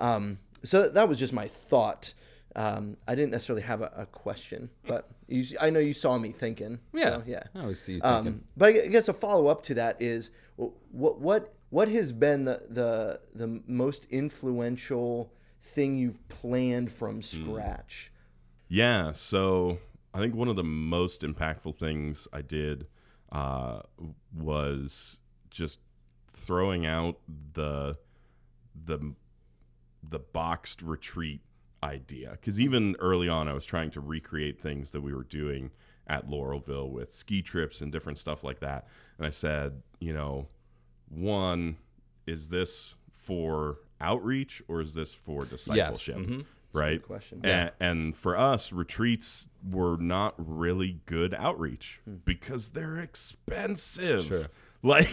[0.00, 2.14] Um, so that was just my thought.
[2.54, 6.32] Um, I didn't necessarily have a, a question, but you, I know you saw me
[6.32, 6.80] thinking.
[6.92, 7.44] Yeah, so, yeah.
[7.54, 8.26] I always see you thinking.
[8.26, 12.44] Um, but I guess a follow up to that is what what what has been
[12.44, 15.32] the the the most influential
[15.62, 18.12] thing you've planned from scratch?
[18.68, 19.78] Yeah, so
[20.12, 22.88] I think one of the most impactful things I did
[23.32, 23.80] uh,
[24.36, 25.78] was just
[26.30, 27.20] throwing out
[27.54, 27.96] the
[28.74, 29.14] the
[30.06, 31.40] the boxed retreat
[31.82, 32.32] idea.
[32.32, 35.70] Because even early on i was trying to recreate things that we were doing
[36.06, 38.86] at laurelville with ski trips and different stuff like that.
[39.16, 40.48] And i said you know
[41.12, 41.76] one
[42.26, 46.16] is this for outreach or is this for discipleship?
[46.16, 46.44] Mhm.
[46.72, 47.02] right?
[47.02, 47.40] question.
[47.44, 54.22] and, and for us retreats were not really good outreach because they're expensive.
[54.22, 54.46] Sure.
[54.82, 55.08] like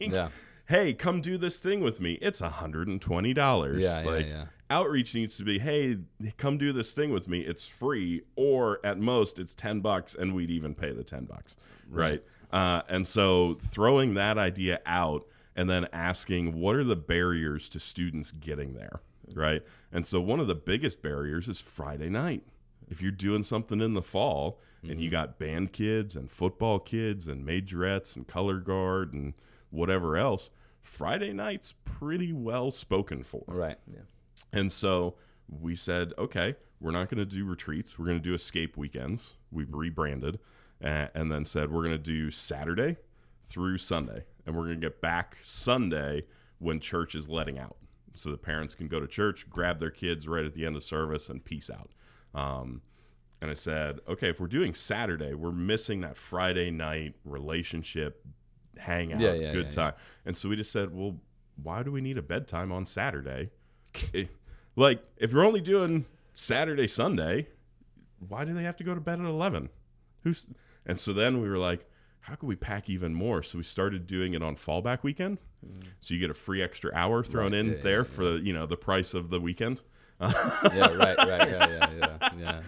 [0.00, 0.28] Yeah.
[0.66, 2.18] hey come do this thing with me.
[2.20, 4.44] It's $120 Yeah, yeah, like yeah.
[4.68, 5.98] outreach needs to be hey
[6.36, 7.40] come do this thing with me.
[7.40, 11.56] It's free or at most it's 10 bucks and we'd even pay the 10 bucks.
[11.88, 15.24] Right, Uh, and so throwing that idea out
[15.56, 19.00] and then asking what are the barriers to students getting there
[19.34, 22.44] right and so one of the biggest barriers is friday night
[22.88, 27.26] if you're doing something in the fall and you got band kids and football kids
[27.26, 29.34] and majorettes and color guard and
[29.70, 30.48] whatever else
[30.80, 33.78] friday night's pretty well spoken for Right.
[33.92, 34.02] Yeah.
[34.52, 35.16] and so
[35.48, 37.96] we said, okay, we're not going to do retreats.
[37.98, 39.34] We're going to do escape weekends.
[39.52, 40.40] We rebranded
[40.82, 42.96] uh, and then said, we're going to do Saturday
[43.44, 44.24] through Sunday.
[44.46, 46.24] And we're going to get back Sunday
[46.58, 47.76] when church is letting out.
[48.14, 50.84] So the parents can go to church, grab their kids right at the end of
[50.84, 51.90] service, and peace out.
[52.34, 52.82] Um,
[53.40, 58.24] and I said, okay, if we're doing Saturday, we're missing that Friday night relationship
[58.78, 59.92] hangout, Yeah, yeah, good yeah, time.
[60.24, 61.18] And so we just said, well,
[61.62, 63.50] why do we need a bedtime on Saturday?
[64.12, 64.24] Eh,
[64.74, 66.04] like, if you're only doing
[66.34, 67.48] Saturday, Sunday,
[68.28, 69.70] why do they have to go to bed at 11?
[70.22, 70.46] Who's
[70.84, 71.88] And so then we were like,
[72.26, 73.40] how could we pack even more?
[73.40, 75.38] So we started doing it on fallback weekend.
[76.00, 78.40] So you get a free extra hour thrown Right, in yeah, there yeah, for the,
[78.42, 79.80] you know, the price of the weekend.
[80.20, 80.32] Yeah.
[80.88, 81.16] Right.
[81.16, 81.18] Right.
[81.18, 81.68] Yeah.
[81.68, 81.90] Yeah.
[81.96, 82.28] Yeah.
[82.36, 82.60] Yeah.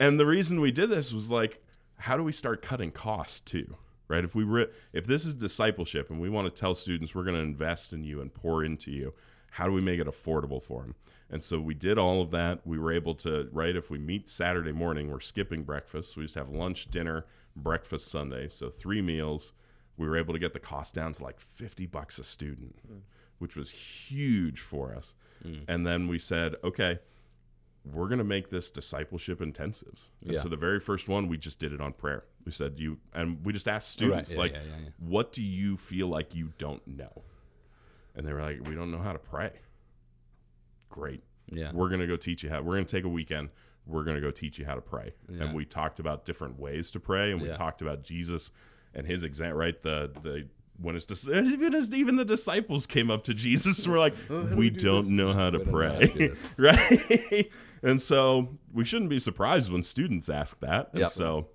[0.00, 1.62] And the reason we did this was like,
[1.98, 3.76] how do we start cutting costs too?
[4.08, 4.24] Right?
[4.24, 7.36] If we were, if this is discipleship and we want to tell students we're going
[7.36, 9.12] to invest in you and pour into you,
[9.50, 10.94] how do we make it affordable for them?
[11.28, 12.66] And so we did all of that.
[12.66, 13.76] We were able to, right?
[13.76, 16.16] If we meet Saturday morning, we're skipping breakfast.
[16.16, 18.48] We just have lunch, dinner, breakfast Sunday.
[18.48, 19.52] So three meals.
[19.98, 22.98] We were able to get the cost down to like 50 bucks a student, hmm.
[23.38, 25.14] which was huge for us.
[25.42, 25.54] Hmm.
[25.68, 26.98] And then we said, okay,
[27.84, 30.08] we're going to make this discipleship intensives.
[30.22, 30.40] And Yeah.
[30.40, 32.24] so the very first one, we just did it on prayer.
[32.44, 34.88] We said, you, and we just asked Right, students, yeah, like, yeah, yeah, yeah.
[34.98, 37.22] what do you feel like you don't know?
[38.14, 39.52] And they were like, we don't know how to pray.
[40.88, 41.22] Great.
[41.50, 41.72] Yeah.
[41.72, 43.50] We're going to go teach you how, we're going to take a weekend.
[43.86, 45.12] We're going to go teach you how to pray.
[45.28, 47.32] And we talked about different ways to pray.
[47.32, 47.54] And we Yeah.
[47.54, 48.50] talked about Jesus
[48.94, 49.80] and his example, right?
[49.82, 50.46] The, the,
[50.80, 54.14] when it's dis- even as even the disciples came up to Jesus, and were like,
[54.56, 57.50] "We don't know how to We pray," right?
[57.82, 60.88] and so we shouldn't be surprised when students ask that.
[60.92, 61.08] And Yep.
[61.10, 61.48] so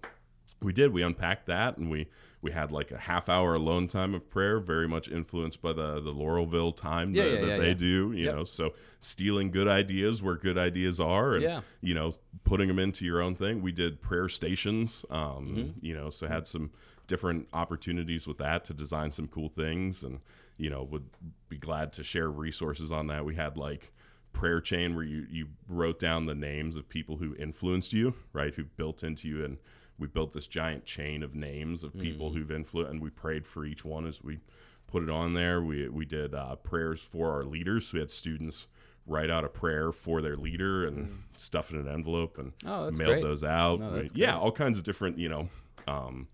[0.62, 0.92] we did.
[0.94, 2.08] We unpacked that, and we
[2.48, 6.00] we had like a half hour alone time of prayer, very much influenced by the
[6.02, 8.12] the Laurelville time Yeah, that, yeah, that yeah, they do.
[8.14, 8.36] You Yep.
[8.36, 11.44] know, so stealing good ideas where good ideas are, and
[11.82, 13.62] you know, putting them into your own thing.
[13.62, 15.06] We did prayer stations.
[15.10, 15.86] Um, Mm-hmm.
[15.86, 16.72] You know, so had some
[17.08, 20.20] different opportunities with that to design some cool things, and
[20.58, 21.06] you know, would
[21.50, 23.24] be glad to share resources on that.
[23.26, 23.92] We had like
[24.34, 28.54] prayer chain where you you wrote down the names of people who influenced you, right?
[28.56, 29.58] Who've built into you, and
[30.00, 33.66] we built this giant chain of names of people who've influenced, and we prayed for
[33.66, 34.40] each one as we
[34.88, 35.62] put it on there.
[35.62, 37.88] We we did uh, prayers for our leaders.
[37.88, 38.68] So we had students
[39.06, 42.98] write out a prayer for their leader and stuff in an envelope and Oh, mailed
[42.98, 43.24] great.
[43.24, 43.80] those out.
[43.80, 45.48] No, that's yeah, all kinds of different, you know,
[45.88, 46.28] um,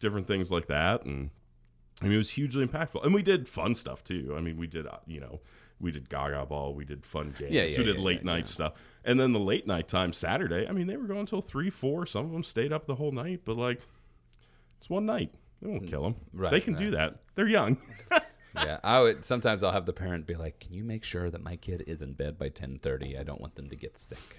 [0.00, 1.04] different things like that.
[1.04, 1.28] And
[2.00, 3.04] I mean, it was hugely impactful.
[3.04, 4.34] And we did fun stuff too.
[4.36, 5.40] I mean, we did, uh, you know,
[5.80, 8.48] we did Gaga Ball, we did fun games, Yeah, yeah, we did yeah, late night
[8.48, 8.74] stuff.
[9.04, 12.06] And then the late night time Saturday, I mean, they were going until three, four.
[12.06, 13.80] Some of them stayed up the whole night, but like,
[14.78, 15.32] it's one night.
[15.60, 15.88] They won't hmm.
[15.88, 16.16] kill them.
[16.32, 17.20] Right, they can do that.
[17.34, 17.78] They're young.
[18.56, 21.42] yeah, I would sometimes I'll have the parent be like, "Can you make sure that
[21.42, 23.18] my kid is in bed by 10:30?
[23.18, 24.36] I don't want them to get sick."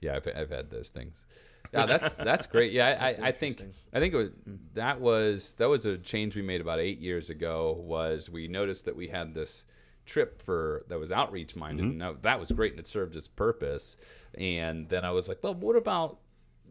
[0.00, 1.26] Yeah, I've, I've had those things.
[1.72, 2.72] Yeah, that's that's great.
[2.72, 3.62] Yeah, I, I, I think
[3.92, 4.30] I think it was,
[4.74, 7.76] that was that was a change we made about eight years ago.
[7.80, 9.64] Was we noticed that we had this
[10.08, 13.28] trip for that was outreach minded, and that, that was great and it served its
[13.28, 13.96] purpose.
[14.36, 16.18] And then I was like, well, what about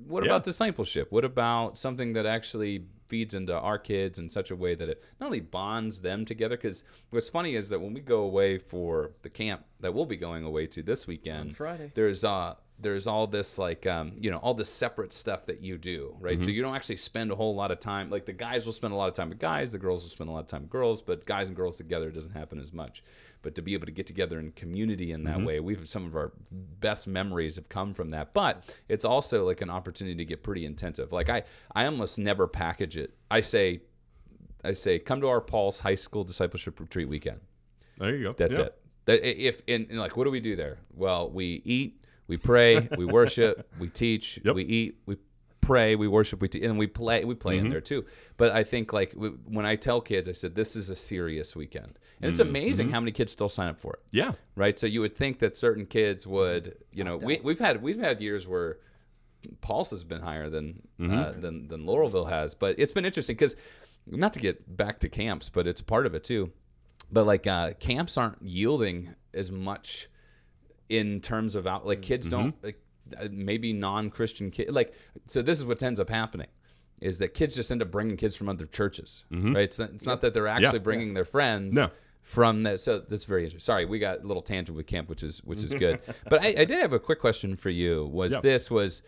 [0.08, 0.32] what Yeah.
[0.32, 1.12] about discipleship?
[1.12, 5.04] What about something that actually feeds into our kids in such a way that it
[5.20, 6.56] not only bonds them together?
[6.58, 10.18] Because what's funny is that when we go away for the camp that we'll be
[10.18, 11.92] going away to this weekend, Friday.
[11.96, 15.78] there's uh there's all this like um, you know all this separate stuff that you
[15.78, 16.44] do right Mm-hmm.
[16.46, 18.94] so you don't actually spend a whole lot of time like the guys will spend
[18.94, 20.70] a lot of time with guys the girls will spend a lot of time with
[20.70, 23.04] girls but guys and girls together doesn't happen as much
[23.42, 25.46] but to be able to get together in community in that Mm-hmm.
[25.46, 29.62] way we've some of our best memories have come from that but it's also like
[29.62, 31.42] an opportunity to get pretty intensive like i
[31.74, 33.82] i almost never package it i say
[34.64, 37.40] I say, come to our Paul's High School Discipleship Retreat weekend.
[38.00, 38.34] There you go.
[38.34, 38.70] That's Yeah.
[39.08, 39.24] it.
[39.38, 40.80] If and, and like, what do we do there?
[40.94, 44.56] Well, we eat, we pray, we worship, we teach, Yep.
[44.56, 45.18] we eat, we
[45.62, 47.24] pray, we worship, we te- and we play.
[47.26, 47.66] We play Mm-hmm.
[47.68, 48.06] in there too.
[48.38, 51.56] But I think like w- when I tell kids, I said this is a serious
[51.56, 52.50] weekend, and it's Mm-hmm.
[52.50, 54.00] amazing how many kids still sign up for it.
[54.12, 54.32] Yeah.
[54.56, 54.78] Right.
[54.80, 58.22] So you would think that certain kids would, you know, we, we've had we've had
[58.22, 58.78] years where
[59.62, 63.56] Pulse has been higher than uh, than than Laurelville has, but it's been interesting because
[64.06, 66.52] not to get back to camps, but it's part of it too.
[67.12, 70.08] But like uh, camps aren't yielding as much
[70.90, 72.66] in terms of out like mm, kids don't mm-hmm.
[72.66, 72.82] like
[73.20, 74.94] uh, maybe non-Christian kids like
[75.28, 76.48] so this is what ends up happening
[77.02, 79.54] is that kids just end up bringing kids from other churches, mm-hmm.
[79.54, 79.64] right?
[79.66, 81.92] It's not, it's not that they're actually bringing their friends No.
[82.22, 82.80] from that.
[82.80, 83.66] So that's very interesting.
[83.66, 86.00] Sorry, we got a little tangent with camp, which is which is good.
[86.30, 88.06] but I, I did have a quick question for you.
[88.06, 88.40] Was Yeah.
[88.42, 89.04] this was,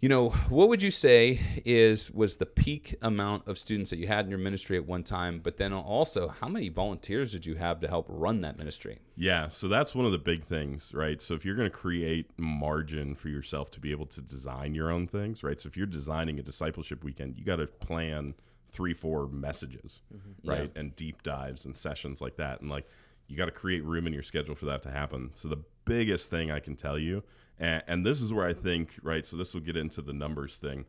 [0.00, 4.06] you know, what would you say is was the peak amount of students that you
[4.06, 5.40] had in your ministry at one time?
[5.42, 8.98] But then also, how many volunteers did you have to help run that ministry?
[9.16, 11.20] Yeah, so that's one of the big things, right?
[11.20, 14.90] So if you're going to create margin for yourself to be able to design your
[14.90, 15.58] own things, right?
[15.58, 18.34] So if you're designing a discipleship weekend, you got to plan
[18.68, 20.48] three, four messages, mm-hmm.
[20.48, 20.70] right?
[20.76, 22.60] And deep dives and sessions like that.
[22.60, 22.86] And like,
[23.28, 25.30] you got to create room in your schedule for that to happen.
[25.32, 27.24] So the biggest thing I can tell you,
[27.58, 29.24] and, and this is where I think, right?
[29.24, 30.86] So this will get into the numbers thing.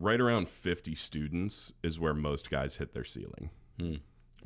[0.00, 3.50] Right around 50 students is where most guys hit their ceiling.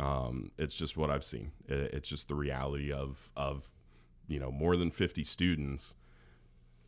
[0.00, 1.52] Um, it's just what I've seen.
[1.66, 3.68] It's just the reality of of
[4.28, 5.94] you know more than fifty students.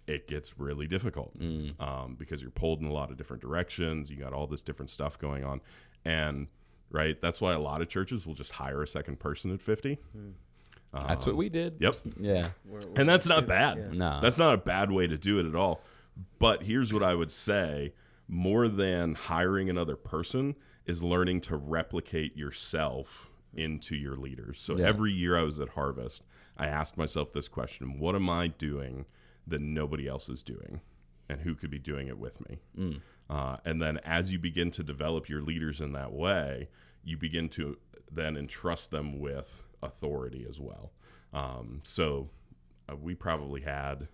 [0.07, 1.33] It gets really difficult
[1.81, 4.11] um, because you're pulled in a lot of different directions.
[4.11, 5.61] You got all this different stuff going on,
[6.05, 6.47] and
[6.91, 9.61] right, that's why a lot of churches will just hire a second person at
[10.93, 11.09] fifty.
[11.09, 11.77] That's what we did.
[11.81, 12.51] Yep, Yeah.
[12.97, 13.95] and that's not bad.
[13.95, 14.21] No.
[14.21, 15.83] That's not a bad way to do it at all.
[16.39, 17.95] But here's what I would say
[18.29, 20.55] more than hiring another person
[20.87, 24.61] is learning to replicate yourself into your leaders.
[24.61, 24.87] So Yeah.
[24.87, 26.23] every year I was at Harvest,
[26.57, 29.07] I asked myself this question What am I doing
[29.47, 30.81] that nobody else is doing?
[31.29, 32.59] And who could be doing it with me?
[33.29, 36.69] Uh, and then as you begin to develop your leaders in that way,
[37.05, 37.79] you begin to
[38.11, 40.93] then entrust them with authority as well.
[41.33, 42.31] Um, so
[42.89, 44.09] uh, we probably had,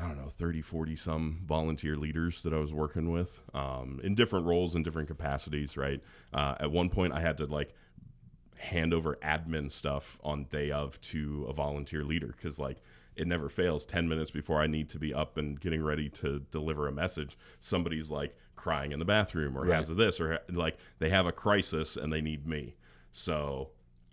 [0.00, 4.14] I don't know, 30, 40 some volunteer leaders that I was working with um, in
[4.14, 6.00] different roles and different capacities, right?
[6.32, 7.74] Uh, at one point, I had to like
[8.58, 12.78] hand over admin stuff on day of to a volunteer leader because like
[13.16, 16.40] it never fails 10 minutes before i need to be up and getting ready to
[16.50, 21.08] deliver a message somebody's like crying in the bathroom or has this or like they
[21.08, 22.74] have a crisis and they need me
[23.12, 23.70] so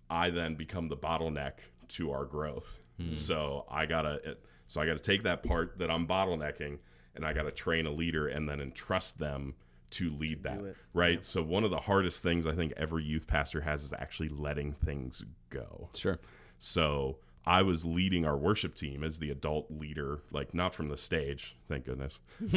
[0.10, 1.54] i then become the bottleneck
[1.90, 2.80] to our growth.
[3.12, 6.80] So i gotta it- so i gotta take that part that i'm bottlenecking
[7.16, 9.54] and i gotta train a leader and then entrust them
[9.92, 10.60] to lead that
[10.94, 11.24] right?
[11.24, 14.74] So one of the hardest things i think every youth pastor has is actually letting
[14.74, 15.90] things go.
[15.96, 16.20] Sure.
[16.58, 20.98] so i was leading our worship team as the adult leader like not from the
[20.98, 22.20] stage thank goodness.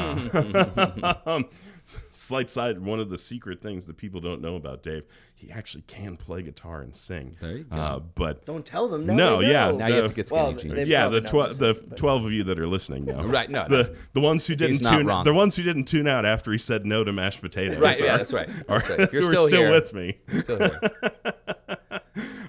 [1.27, 1.45] Um,
[2.13, 5.05] slight side one of the secret things that people don't know about dave
[5.41, 7.77] he actually can play guitar and sing There you go.
[7.77, 9.07] uh, but Don't tell them.
[9.07, 9.77] Now No, yeah, know.
[9.77, 10.89] Now you have the- to get skinny well, jeans.
[10.89, 13.67] yeah, the probably tw- not the twelve of you that are listening now, Right, no,
[13.69, 13.69] no.
[13.85, 15.25] the the ones who didn't not tune, wrong.
[15.25, 18.17] the ones who didn't tune out after he said no to mashed potatoes, Right, yeah,
[18.17, 18.49] that's right.
[18.69, 19.01] are- right.
[19.01, 20.81] If you're still still here- with me, Still here.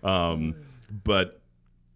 [1.04, 1.42] but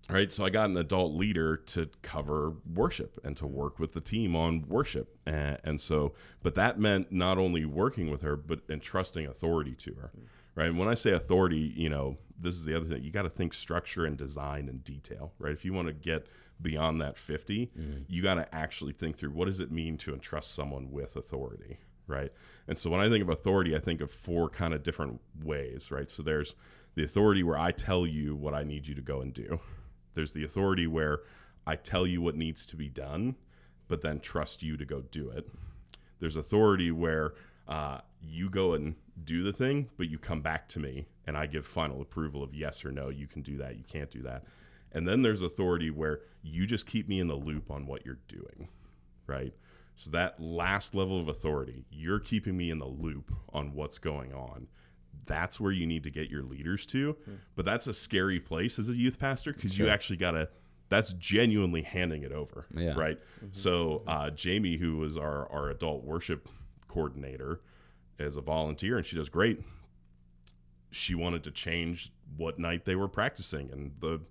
[0.10, 4.02] right, so I got an adult leader to cover worship and to work with the
[4.02, 8.60] team on worship, and, and so, but that meant not only working with her, but
[8.70, 10.12] entrusting authority to her.
[10.56, 10.68] Right.
[10.68, 13.04] And when I say authority, you know, this is the other thing.
[13.04, 15.54] You got to think structure and design and detail, right?
[15.54, 16.28] If you want to get
[16.62, 17.72] beyond that 50,
[18.08, 21.80] you got to actually think through what does it mean to entrust someone with authority,
[22.08, 22.32] right?
[22.68, 25.90] And so when I think of authority, I think of four kind of different ways,
[25.90, 26.10] right?
[26.10, 26.56] So there's
[26.96, 29.60] the authority where I tell you what I need you to go and do.
[30.14, 31.22] There's the authority where
[31.66, 33.36] I tell you what needs to be done,
[33.88, 35.50] but then trust you to go do it.
[36.20, 37.34] There's authority where
[37.68, 41.46] uh, you go and do the thing, but you come back to me and I
[41.46, 44.44] give final approval of yes or no, you can do that, you can't do that.
[44.92, 48.20] And then there's authority where you just keep me in the loop on what you're
[48.28, 48.70] doing,
[49.28, 49.54] right?
[49.96, 54.34] So that last level of authority, you're keeping me in the loop on what's going
[54.34, 54.68] on.
[55.26, 57.16] That's where you need to get your leaders to.
[57.56, 60.50] But that's a scary place as a youth pastor because you actually got to,
[60.90, 62.94] that's genuinely handing it over, Yeah.
[62.96, 63.20] right?
[63.52, 66.50] So uh, Jamie, who was our, our adult worship
[66.88, 67.62] coordinator,
[68.20, 69.62] is a volunteer and she does great.
[70.92, 74.22] She wanted to change what night they were practicing and the,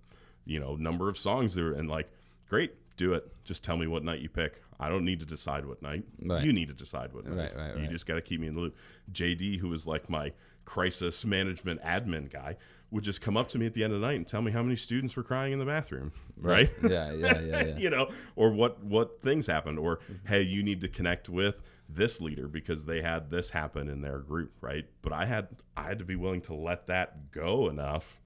[0.44, 2.10] you know, number of songs there and like,
[2.48, 3.32] great, do it.
[3.44, 4.62] Just tell me what night you pick.
[4.78, 6.04] I don't need to decide what night.
[6.20, 6.44] Right.
[6.44, 7.54] You need to decide what night.
[7.56, 8.76] Right, right, You just got to keep me in the loop.
[9.12, 10.32] JD, who was like my
[10.64, 12.56] crisis management admin guy,
[12.90, 14.52] would just come up to me at the end of the night and tell me
[14.52, 16.12] how many students were crying in the bathroom.
[16.36, 16.70] Right.
[16.82, 17.76] Yeah, yeah, yeah, yeah.
[17.78, 21.62] you know, or what what things happened, or hey, you need to connect with
[21.94, 24.86] this leader because they had this happen in their group, right?
[25.02, 28.20] But I had I had to be willing to let that go enough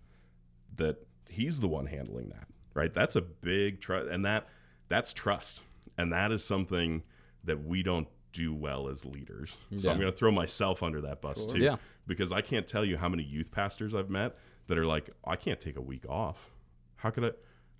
[0.76, 2.92] that he's the one handling that, right?
[2.92, 4.46] That's a big trust, and that
[4.88, 5.62] that's trust,
[5.98, 7.02] and that is something
[7.44, 9.56] that we don't do well as leaders.
[9.78, 11.76] So I'm going to throw myself under that bus too, Yeah.
[12.06, 14.36] because I can't tell you how many youth pastors I've met
[14.66, 16.50] that are like, I can't take a week off.
[16.96, 17.30] How could I?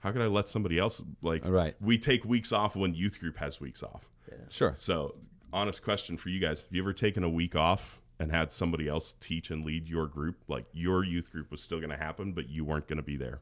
[0.01, 1.45] How could I let somebody else like?
[1.47, 1.75] Right.
[1.81, 4.09] We take weeks off when youth group has weeks off.
[4.49, 4.73] Sure.
[4.77, 5.17] So,
[5.57, 8.87] honest question for you guys: Have you ever taken a week off and had somebody
[8.87, 10.37] else teach and lead your group?
[10.47, 13.17] Like your youth group was still going to happen, but you weren't going to be
[13.17, 13.41] there.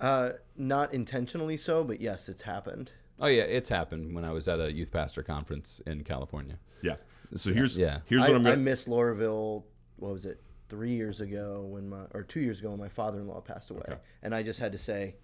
[0.00, 2.92] Uh, not intentionally so, but yes, it's happened.
[3.20, 6.58] Oh yeah, it's happened when I was at a youth pastor conference in California.
[6.82, 6.96] Yeah.
[7.34, 8.00] So here's yeah.
[8.06, 8.58] here's what I'm I going.
[8.58, 9.64] to missed Laurelville.
[9.96, 10.40] What was it?
[10.68, 13.82] Three years ago, when my or two years ago, when my father-in-law passed away,
[14.22, 15.16] and I just had to say,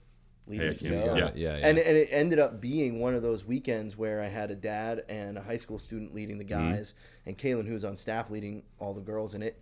[0.49, 1.69] "Leaders can't go." Yeah, yeah, yeah.
[1.69, 5.05] And and it ended up being one of those weekends where I had a dad
[5.09, 6.71] and a high school student leading the Mm-hmm.
[6.73, 6.95] guys,
[7.27, 9.35] and Kaylin, who was on staff, leading all the girls.
[9.35, 9.59] And it,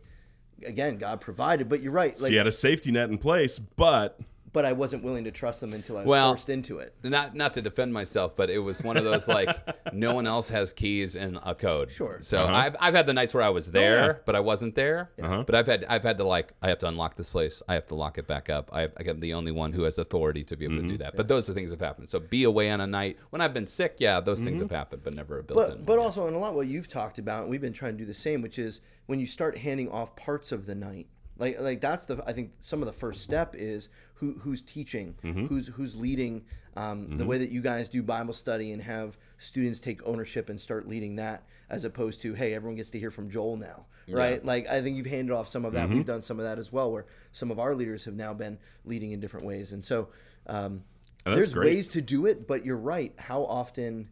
[0.64, 1.68] again, God provided.
[1.68, 2.16] But you're right.
[2.16, 4.18] so you had a safety net in place, but
[4.56, 6.94] but I wasn't willing to trust them until I was Well- forced into it.
[7.04, 9.50] not not to defend myself, but it was one of those like
[9.92, 11.90] no one else has keys and a code.
[11.92, 12.18] Sure.
[12.22, 14.12] So I've I've had the nights where I was there, Uh-huh.
[14.14, 14.22] yeah.
[14.24, 15.10] but I wasn't there.
[15.22, 15.42] Uh-huh.
[15.46, 17.62] But I've had I've had to like I have to unlock this place.
[17.68, 18.70] I have to lock it back up.
[18.72, 20.86] I have, I'm the only one who has authority to be able Mm-hmm.
[20.86, 21.16] to do that.
[21.16, 22.08] But those are things that have happened.
[22.08, 23.96] So be away on a night when I've been sick.
[23.98, 24.62] Yeah, those things Mm-hmm.
[24.62, 25.76] have happened, but never a built in.
[25.76, 27.98] But but also, and a lot what you've talked about, and we've been trying to
[27.98, 31.08] do the same, which is when you start handing off parts of the night.
[31.38, 35.14] Like like that's the I think some of the first step is who who's teaching,
[35.22, 35.46] Mm-hmm.
[35.46, 36.44] who's who's leading.
[36.76, 40.60] Um, The way that you guys do Bible study and have students take ownership and
[40.60, 44.44] start leading that, as opposed to hey everyone gets to hear from Joel now, right?
[44.44, 45.86] Like I think you've handed off some of that.
[45.86, 45.96] Mm-hmm.
[45.96, 48.58] We've done some of that as well, where some of our leaders have now been
[48.84, 50.08] leading in different ways, and so.
[50.46, 50.82] Um,
[51.24, 51.74] And that's there's great.
[51.74, 53.12] ways to do it, but you're right.
[53.18, 54.10] How often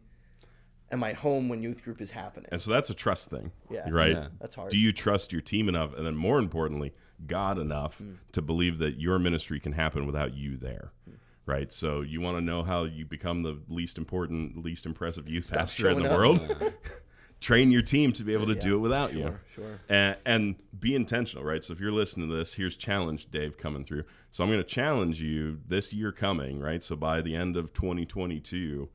[0.91, 2.49] am I home when youth group is happening?
[2.51, 3.51] and so that's a trust thing.
[3.71, 3.89] Yeah.
[3.89, 4.11] Right.
[4.11, 4.27] Yeah.
[4.41, 4.71] That's hard.
[4.71, 6.93] Do you trust your team enough, and then more importantly,
[7.25, 8.13] God enough Hmm.
[8.33, 10.91] to believe that your ministry can happen without you there?
[11.05, 11.15] Hmm.
[11.47, 11.71] Right.
[11.71, 15.89] So you want to know how you become the least important, least impressive youth pastor
[15.91, 16.17] in the up.
[16.17, 16.73] world?
[17.41, 19.21] Train your team to be able to do it without you.
[19.21, 19.79] Sure, sure.
[19.89, 21.63] And, and be intentional, right?
[21.63, 24.05] So if you're listening to this, here's challenge Dave coming through.
[24.31, 26.81] So I'm going to challenge you this year coming, right?
[26.81, 28.89] So by the end of 2022,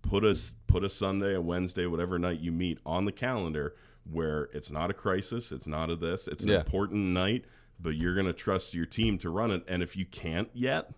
[0.00, 3.76] put a put a Sunday, a Wednesday, whatever night you meet on the calendar
[4.10, 6.56] where it's not a crisis, it's not a this, it's an Yeah.
[6.56, 7.44] important night,
[7.82, 9.64] but you're going to trust your team to run it.
[9.66, 10.90] And if you can't yet,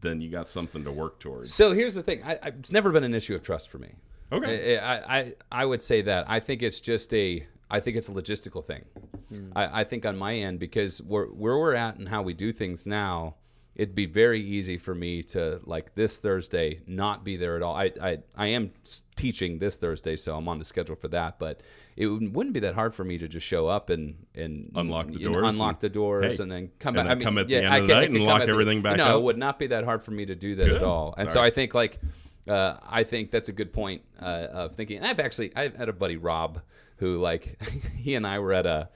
[0.00, 1.54] then you got something to work towards.
[1.54, 2.22] So here's the thing.
[2.24, 3.94] I, I, it's never been an issue of trust for me.
[4.32, 4.78] Okay.
[4.78, 6.28] I, I, I, I would say that.
[6.28, 7.46] I think it's just a.
[7.68, 8.84] I think it's a logistical thing.
[9.28, 9.50] Hmm.
[9.56, 12.52] I, I think on my end because where where we're at and how we do
[12.52, 13.36] things now,
[13.74, 17.74] it'd be very easy for me to like this Thursday not be there at all.
[17.76, 18.72] I I, I am
[19.16, 21.38] teaching this Thursday, so I'm on the schedule for that.
[21.38, 21.60] But
[21.96, 25.18] it wouldn't be that hard for me to just show up and and Unlock the
[25.18, 27.12] doors unlock and- the doors, hey, and then come and back.
[27.12, 28.52] I mean, come at the yeah, end I of the night and lock at the-
[28.52, 28.98] everything back up.
[28.98, 29.14] No, up?
[29.20, 30.76] it would not be that hard for me to do that Good.
[30.76, 31.14] at all.
[31.16, 31.46] And All so right.
[31.46, 31.98] I think like
[32.46, 34.98] uh, I think that's a good point uh, of thinking.
[34.98, 36.60] And I've actually I've had a buddy Rob
[36.98, 37.60] who like
[37.96, 38.88] he and I were at a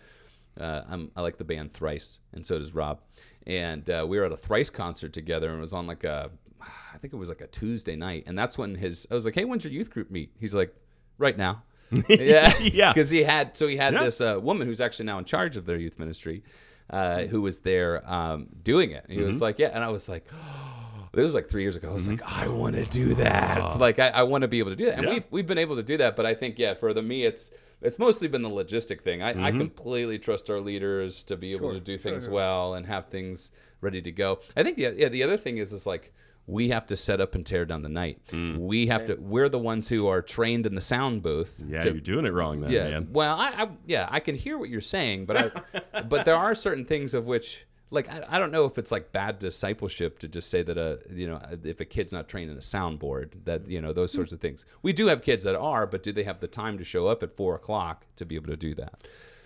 [0.61, 3.01] uh, I'm, I like the band Thrice and so does Rob,
[3.47, 6.31] and uh, we were at a Thrice concert together and it was on like a
[6.63, 9.35] I think it was like a Tuesday night and that's when his I was like
[9.35, 10.75] hey when's your youth group meet he's like
[11.17, 11.63] right now
[12.09, 12.93] yeah Yeah.
[12.95, 14.05] because he had so he had Yeah.
[14.05, 16.43] this uh, woman who's actually now in charge of their youth ministry
[16.91, 19.27] uh, who was there um, doing it and he Mm-hmm.
[19.29, 20.27] was like yeah and I was like
[21.13, 21.91] this was like three years ago.
[21.91, 22.23] I was Mm-hmm.
[22.23, 23.59] like, I want to do that.
[23.65, 25.15] It's like I, I want to be able to do that, and Yeah.
[25.15, 26.15] we've we've been able to do that.
[26.15, 27.51] But I think yeah, for the me, it's
[27.83, 29.21] it's mostly been the logistic thing.
[29.21, 29.45] I, Mm-hmm.
[29.45, 33.51] I completely trust our leaders to be able to do things well and have things
[33.81, 34.39] ready to go.
[34.57, 36.13] I think the yeah the other thing is is like
[36.51, 38.21] we have to set up and tear down the night.
[38.33, 38.59] Mm.
[38.59, 39.15] We have to.
[39.15, 41.63] We're the ones who are trained in the sound booth.
[41.67, 42.89] yeah, to- you're doing it wrong then, yeah.
[42.89, 43.09] man.
[43.13, 46.55] Well, I, I yeah, I can hear what you're saying, but I, but there are
[46.55, 50.29] certain things of which like I, I don't know if it's like bad discipleship to
[50.29, 53.69] just say that a you know if a kid's not trained in a soundboard that
[53.69, 54.65] you know those sorts of things.
[54.83, 57.23] We do have kids that are, but do they have the time to show up
[57.23, 59.03] at four o'clock to be able to do that?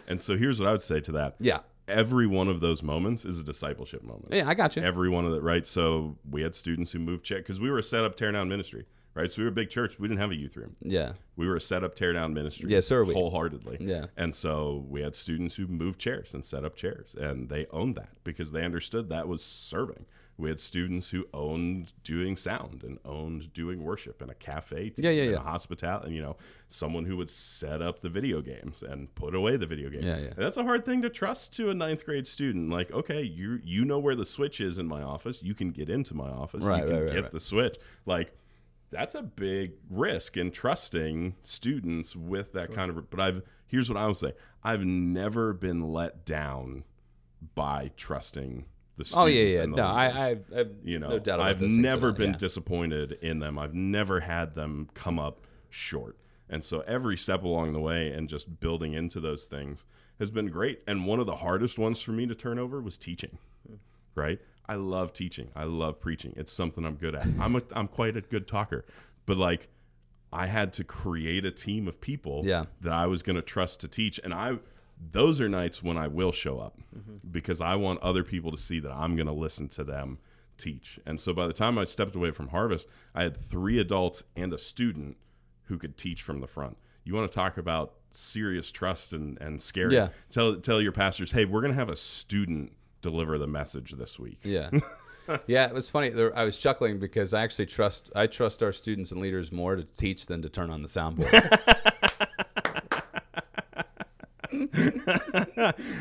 [0.07, 1.37] And so here's what I would say to that.
[1.39, 1.61] Yeah.
[1.87, 4.29] Every one of those moments is a discipleship moment.
[4.31, 4.83] Yeah, I got you.
[4.83, 5.67] Every one of that, right?
[5.67, 8.49] So we had students who moved check because we were a set up tear down
[8.49, 8.87] ministry.
[9.15, 9.31] Right?
[9.31, 9.99] So we were a big church.
[9.99, 10.77] We didn't have a youth room.
[10.81, 11.13] Yeah.
[11.37, 12.71] We were a set up, tear down ministry.
[12.71, 13.79] Yes, sir, we- Wholeheartedly.
[13.81, 14.07] Yeah.
[14.17, 17.97] And so we had students who moved chairs and set up chairs, and they owned
[17.97, 20.07] that because they understood that was serving.
[20.37, 25.05] We had students who owned doing sound and owned doing worship in a cafe team
[25.05, 25.37] Yeah, yeah, and yeah.
[25.39, 26.37] a hospitality, and you know,
[26.69, 30.05] someone who would set up the video games and put away the video games.
[30.05, 30.27] Yeah, yeah.
[30.31, 32.69] And that's a hard thing to trust to a ninth grade student.
[32.69, 35.41] Like, okay, you you know where the switch is in my office.
[35.41, 36.65] You can get into my office.
[36.65, 37.33] Right, you can right, right, get right.
[37.33, 37.77] the switch.
[38.05, 38.37] Like,
[38.95, 43.11] that's a big risk in trusting students with that kind of.
[43.11, 46.85] But I've here's what I would say: I've never been let down
[47.55, 48.67] by trusting
[48.97, 49.25] the students.
[49.25, 49.67] Oh yeah, yeah.
[49.67, 50.07] No, I.
[50.07, 52.37] I, I you know, no I've never been yeah.
[52.37, 53.59] disappointed in them.
[53.59, 56.17] I've never had them come up short.
[56.49, 59.85] And so every step along the way and just building into those things
[60.19, 60.83] has been great.
[60.87, 63.39] And one of the hardest ones for me to turn over was teaching.
[64.15, 64.41] Right?
[64.67, 65.51] I love teaching.
[65.55, 66.35] I love preaching.
[66.37, 67.27] It's something I'm good at.
[67.39, 68.85] I'm a, I'm quite a good talker.
[69.27, 69.69] But like
[70.33, 72.65] I had to create a team of people Yeah.
[72.81, 74.59] that I was going to trust to teach and I
[75.11, 77.17] those are nights when I will show up mm-hmm.
[77.31, 80.19] because I want other people to see that I'm going to listen to them
[80.57, 81.01] teach.
[81.05, 84.53] And so by the time I stepped away from Harvest, I had three adults and
[84.53, 85.17] a student
[85.65, 86.77] who could teach from the front.
[87.03, 89.95] You want to talk about serious trust and, and scary.
[89.95, 90.09] Yeah.
[90.31, 92.73] Tell tell your pastors, hey, we're going to have a student
[93.11, 94.41] deliver the message this week.
[94.43, 94.71] Yeah.
[95.47, 96.11] Yeah, it was funny.
[96.11, 99.75] There, I was chuckling because I actually trust I trust our students and leaders more
[99.75, 101.33] to teach than to turn on the soundboard.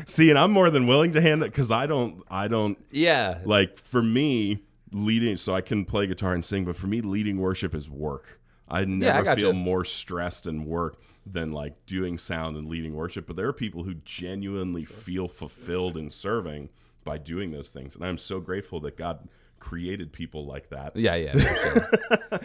[0.06, 3.38] See, and I'm more than willing to hand it because I don't I don't yeah,
[3.46, 4.60] like for me
[4.94, 8.40] leading so i can play guitar and sing but for me leading worship is work
[8.68, 9.40] i never gotcha.
[9.40, 13.52] feel more stressed and work than like doing sound and leading worship but there are
[13.52, 16.68] people who genuinely feel fulfilled in serving
[17.04, 19.28] by doing those things and i'm so grateful that god
[19.60, 21.32] created people like that yeah, yeah.
[21.38, 21.90] Sure.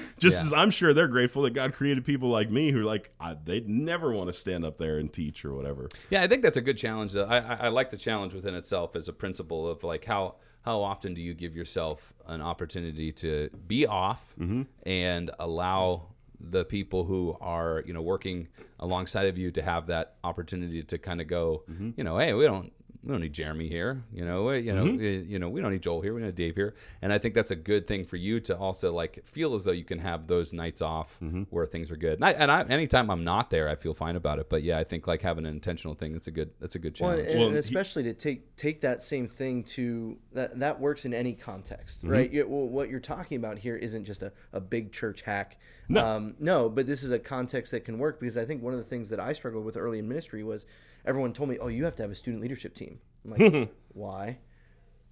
[0.19, 0.45] just Yeah.
[0.45, 3.67] as i'm sure they're grateful that god created people like me who like I, they'd
[3.67, 6.61] never want to stand up there and teach or whatever Yeah, I think that's a
[6.61, 7.13] good challenge.
[7.13, 7.25] Though.
[7.25, 10.81] I, I, I like the challenge within itself as a principle of like how how
[10.81, 14.63] often do you give yourself an opportunity to be off mm-hmm.
[14.83, 16.07] and allow
[16.39, 18.47] the people who are you know working
[18.79, 21.91] alongside of you to have that opportunity to kind of go, mm-hmm.
[21.97, 22.71] you know, hey, we don't
[23.03, 25.81] we don't need Jeremy here, you know, you know, eh, you know, we don't need
[25.81, 28.17] Joel here, we don't need Dave here, and I think that's a good thing for
[28.17, 31.17] you to also like feel as though you can have those nights off
[31.49, 32.15] where things are good.
[32.15, 34.49] And I, and I, anytime I'm not there, I feel fine about it.
[34.49, 36.97] But yeah, I think like having an intentional thing, that's a good, that's a good
[36.99, 37.29] Well, challenge.
[37.29, 41.05] and, Well, and he- especially to take take that same thing to that that works
[41.05, 42.09] in any context, Mm-hmm.
[42.11, 42.31] right?
[42.31, 45.57] You, well, what you're talking about here isn't just a, a big church hack.
[45.87, 46.05] No.
[46.05, 48.79] Um, no, but this is a context that can work because I think one of
[48.79, 50.65] the things that I struggled with early in ministry was
[51.05, 54.39] everyone told me, "Oh, you have to have a student leadership team." I'm like, "Why?"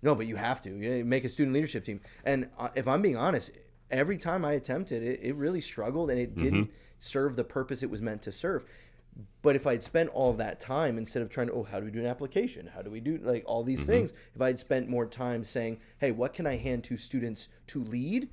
[0.01, 2.01] No, but you have to You make a student leadership team.
[2.23, 3.51] And uh, if I'm being honest,
[3.89, 7.89] every time I attempted it, it really struggled and it didn't serve the purpose it
[7.89, 8.63] was meant to serve.
[9.41, 11.91] But if I'd spent all that time instead of trying to, oh, how do we
[11.91, 12.71] do an application?
[12.75, 14.13] How do we do like all these things?
[14.35, 18.29] If I'd spent more time saying, hey, what can I hand to students to lead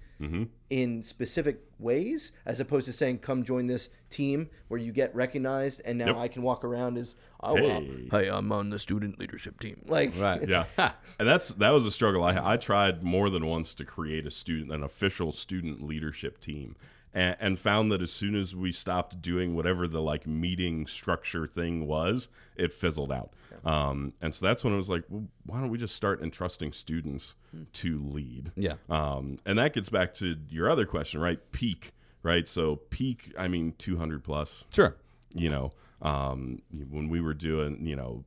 [0.71, 5.81] in specific ways, as opposed to saying, come join this team where you get recognized
[5.85, 6.17] and now Yep.
[6.17, 8.09] I can walk around as, oh, well, Hey.
[8.11, 9.83] hey, I'm on the student leadership team.
[9.87, 10.47] Like, right.
[10.49, 14.27] yeah and that's that was a struggle I, I tried more than once to create
[14.27, 16.75] a student an official student leadership team
[17.13, 21.47] and, and found that as soon as we stopped doing whatever the like meeting structure
[21.47, 23.33] thing was it fizzled out
[23.65, 26.73] um, and so that's when it was like well, why don't we just start entrusting
[26.73, 27.35] students
[27.75, 28.53] to lead?
[28.57, 28.75] Yeah.
[28.91, 31.39] um, and that gets back to your other question right?
[31.53, 31.93] Peak
[32.23, 32.47] right?
[32.49, 34.97] So peak i mean 200 plus Sure.
[35.35, 36.61] you know um,
[36.91, 38.25] when we were doing you know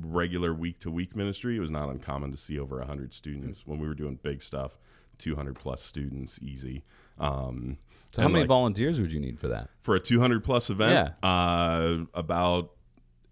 [0.00, 3.66] regular week to week ministry it was not uncommon to see over 100 students.
[3.66, 4.76] When we were doing big stuff
[5.18, 6.82] 200 plus students easy.
[7.18, 7.78] Um,
[8.10, 9.68] So how many like, volunteers would you need for that?
[9.80, 11.12] for a 200 plus event?
[11.22, 12.70] Uh, about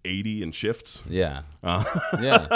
[0.05, 1.41] 80 in shifts Yeah.
[1.63, 1.83] uh,
[2.21, 2.47] Yeah.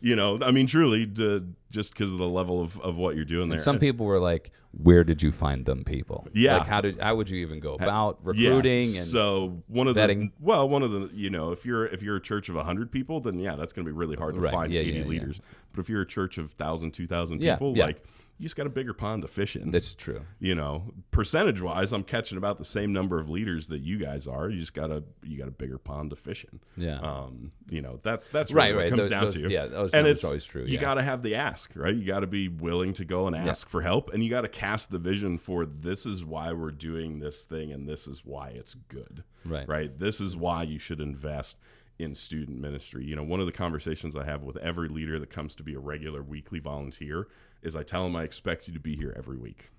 [0.00, 3.24] you know i mean truly d- just because of the level of, of what you're
[3.24, 6.28] doing there Some people were like, "Where did you find them people?
[6.32, 6.58] Yeah.
[6.58, 8.28] Like, how did how would you even go about Yeah.
[8.50, 10.20] recruiting and so one of vetting?
[10.30, 12.92] the well one of the you know if you're if you're a church of 100
[12.92, 14.52] people then yeah that's going to be really hard to Right.
[14.52, 15.04] find Yeah, 80 yeah, yeah.
[15.08, 15.40] leaders
[15.72, 17.86] but if you're a church of 1000 2000 Yeah, people yeah.
[17.86, 18.04] like
[18.38, 20.22] you just got a bigger pond to fish in That's true.
[20.40, 24.26] you know percentage wise i'm catching about the same number of leaders that you guys
[24.26, 26.98] are you just got a you got a bigger pond to fish in Yeah.
[27.00, 28.86] um you know that's that's Right, right.
[28.86, 30.80] it comes Those- down those- to yeah, those and it's always true, you yeah.
[30.80, 33.68] got to have the ask right you got to be willing to go and ask
[33.68, 37.20] for help and you got to cast the vision for this is why we're doing
[37.20, 39.68] this thing and this is why it's good Right.
[39.68, 41.56] right this is why you should invest
[41.96, 45.30] in student ministry you know one of the conversations i have with every leader that
[45.30, 47.28] comes to be a regular weekly volunteer
[47.64, 49.70] is i tell them i expect you to be here every week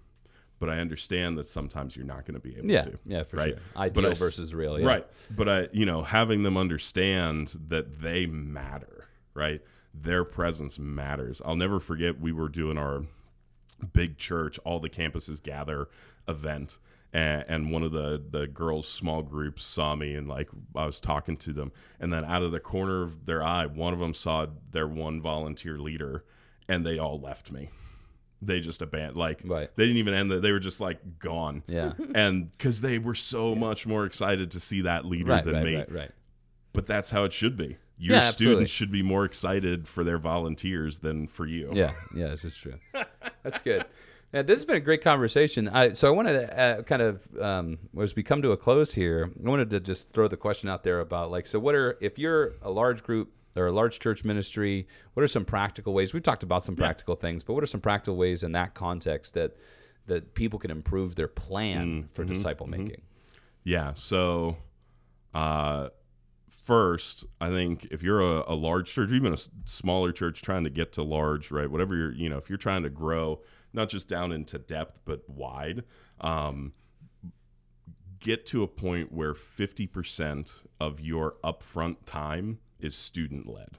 [0.57, 2.99] but I understand that sometimes you're not going to be able Yeah, to.
[3.05, 3.49] yeah, for right?
[3.49, 3.57] sure.
[3.75, 4.87] Ideal But I versus real, yeah.
[4.87, 5.07] Right.
[5.35, 9.61] But I, you know, having them understand that they matter, right?
[9.93, 11.41] Their presence matters.
[11.43, 13.03] I'll never forget we were doing our
[13.91, 15.89] big church, all the campuses gather
[16.25, 16.77] event.
[17.11, 21.01] And, and one of the, the girls' small groups saw me and like I was
[21.01, 24.13] talking to them, and then out of the corner of their eye, one of them
[24.13, 26.23] saw their one volunteer leader,
[26.67, 27.69] and they all left me.
[28.41, 29.69] They just abandoned, like Right.
[29.75, 30.29] they didn't even end.
[30.29, 31.93] The, they were just like gone Yeah.
[32.15, 35.63] and because they were so much more excited to see that leader Right, than right,
[35.65, 35.75] me.
[35.77, 36.11] right, right.
[36.73, 37.77] But that's how it should be.
[37.97, 38.55] Your Yeah, absolutely.
[38.55, 41.69] students should be more excited for their volunteers than for you.
[41.73, 42.75] Yeah, yeah, this is true.
[43.43, 43.85] That's good.
[44.33, 45.69] Yeah, this has been a great conversation.
[45.69, 48.93] I, so I wanted to uh, kind of, um, as we come to a close
[48.93, 51.97] here, I wanted to just throw the question out there about like, so what are
[52.01, 56.13] if you're a large group or a large church ministry, what are some practical ways?
[56.13, 59.33] We've talked about some practical things, but what are some practical ways in that context
[59.33, 59.55] that
[60.07, 63.01] that people can improve their plan for disciple making?
[63.63, 63.93] Yeah.
[63.93, 64.57] So,
[65.33, 65.89] uh,
[66.47, 70.69] first, I think if you're a, a large church, even a smaller church trying to
[70.69, 71.69] get to large, right?
[71.69, 73.41] Whatever you're, you know, if you're trying to grow,
[73.73, 75.83] not just down into depth, but wide,
[76.21, 76.73] um,
[78.19, 83.77] get to a point where 50% of your upfront time is student led.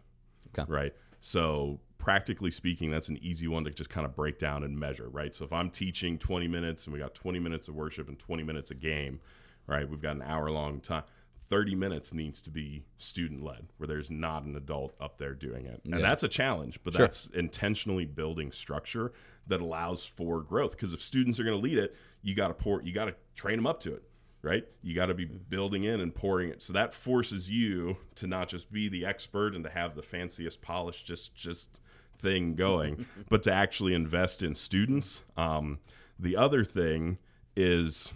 [0.58, 0.70] Okay.
[0.70, 0.94] Right.
[1.20, 5.08] So, practically speaking, that's an easy one to just kind of break down and measure,
[5.08, 5.34] right?
[5.34, 8.42] So, if I'm teaching 20 minutes and we got 20 minutes of worship and 20
[8.42, 9.20] minutes a game,
[9.66, 9.88] right?
[9.88, 11.04] We've got an hour long time.
[11.48, 15.64] 30 minutes needs to be student led, where there's not an adult up there doing
[15.66, 15.80] it.
[15.84, 16.00] And Yeah.
[16.00, 17.06] that's a challenge, but Sure.
[17.06, 19.12] that's intentionally building structure
[19.46, 20.72] that allows for growth.
[20.72, 23.14] Because if students are going to lead it, you got to pour, you got to
[23.36, 24.02] train them up to it,
[24.46, 24.64] right?
[24.80, 26.62] You got to be building in and pouring it.
[26.62, 30.62] So that forces you to not just be the expert and to have the fanciest
[30.62, 31.80] polished just just
[32.18, 35.22] thing going, but to actually invest in students.
[35.36, 35.80] Um,
[36.18, 37.18] the other thing
[37.56, 38.12] is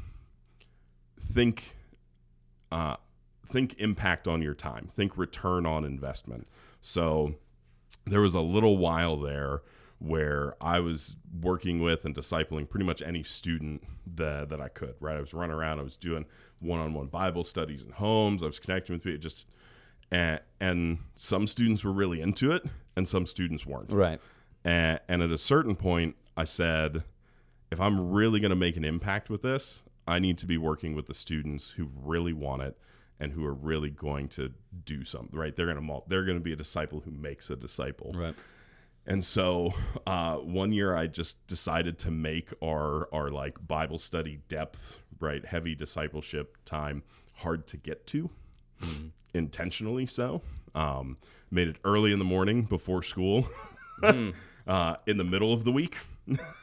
[1.20, 1.74] think
[2.70, 2.97] uh,
[3.47, 6.47] think impact on your time think return on investment
[6.81, 7.35] so
[8.07, 9.62] there was a little while there
[10.01, 13.83] where i was working with and discipling pretty much any student
[14.17, 16.25] that, that i could right i was running around i was doing
[16.59, 19.47] one-on-one bible studies in homes i was connecting with people just
[20.11, 22.65] and, and some students were really into it
[22.97, 24.21] and some students weren't Right.
[24.65, 27.05] and, and at a certain point, I said,
[27.71, 30.97] if I'm really going to make an impact with this, I need to be working
[30.97, 32.77] with the students who really want it
[33.21, 34.53] and who are really going to
[34.85, 35.39] do something.
[35.39, 35.55] Right?
[35.55, 38.13] They're going to they're going to be a disciple who makes a disciple.
[38.15, 38.35] Right.
[39.11, 39.75] And so
[40.07, 45.45] uh, one year I just decided to make our our like Bible study depth, right,
[45.45, 47.03] heavy discipleship time
[47.35, 48.31] hard to get to,
[49.35, 50.43] intentionally so.
[50.77, 51.17] Um,
[51.51, 53.49] made it early in the morning before school,
[54.03, 55.97] uh, in the middle of the week,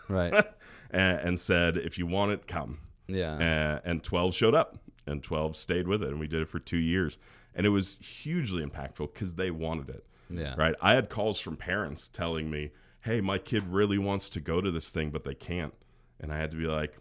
[0.07, 0.33] Right.
[0.89, 2.79] and, and said, if you want it, come.
[3.07, 3.33] Yeah.
[3.33, 6.59] Uh, and 12 showed up, and 12 stayed with it, and we did it for
[6.59, 7.17] two years.
[7.53, 10.55] And it was hugely impactful because they wanted it Yeah.
[10.57, 10.75] right?
[10.81, 12.71] I had calls from parents telling me,
[13.01, 15.73] "Hey, my kid really wants to go to this thing, but they can't,"
[16.19, 16.97] and I had to be like,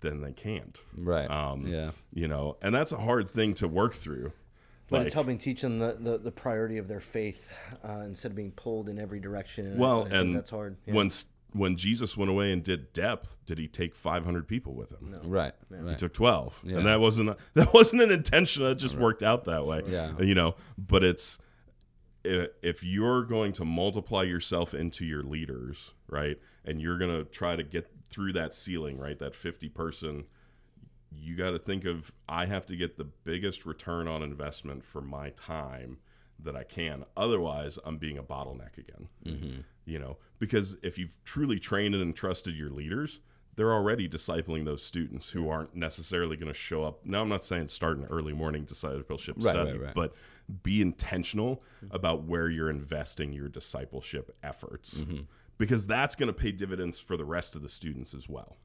[0.00, 1.30] "Then they can't." Right.
[1.30, 1.90] Um, yeah.
[2.12, 4.32] You know, and that's a hard thing to work through.
[4.90, 7.52] But Like- it's helping teach them the, the, the priority of their faith
[7.86, 9.66] uh, instead of being pulled in every direction.
[9.66, 10.76] And I- Well, I think and that's hard.
[10.86, 10.94] Yeah.
[10.94, 11.10] when
[11.52, 15.12] when Jesus went away and did depth, did he take 500 people with him?
[15.14, 15.28] No.
[15.28, 15.54] Right.
[15.70, 15.96] He Right.
[15.98, 16.76] took 12 Yeah.
[16.76, 20.12] and that wasn't a, that wasn't an intention that just worked out that way Yeah.
[20.20, 21.42] you know but it's i-
[22.24, 27.56] if you're going to multiply yourself into your leaders right and you're going to try
[27.56, 30.24] to get through that ceiling right that 50 person
[31.10, 35.00] you got to think of i have to get the biggest return on investment for
[35.00, 35.98] my time
[36.40, 37.04] that i can.
[37.16, 39.08] Otherwise i'm being a bottleneck again.
[39.24, 39.60] Mm-hmm.
[39.84, 43.20] You know because if you've truly trained and trusted your leaders
[43.58, 47.04] they're already discipling those students who aren't necessarily going to show up.
[47.04, 49.94] Now i'm not saying start an early morning discipleship Right, study right, right.
[49.94, 50.14] but
[50.62, 54.98] be intentional about where you're investing your discipleship efforts.
[54.98, 55.22] Mm-hmm.
[55.58, 58.56] because that's going to pay dividends for the rest of the students as well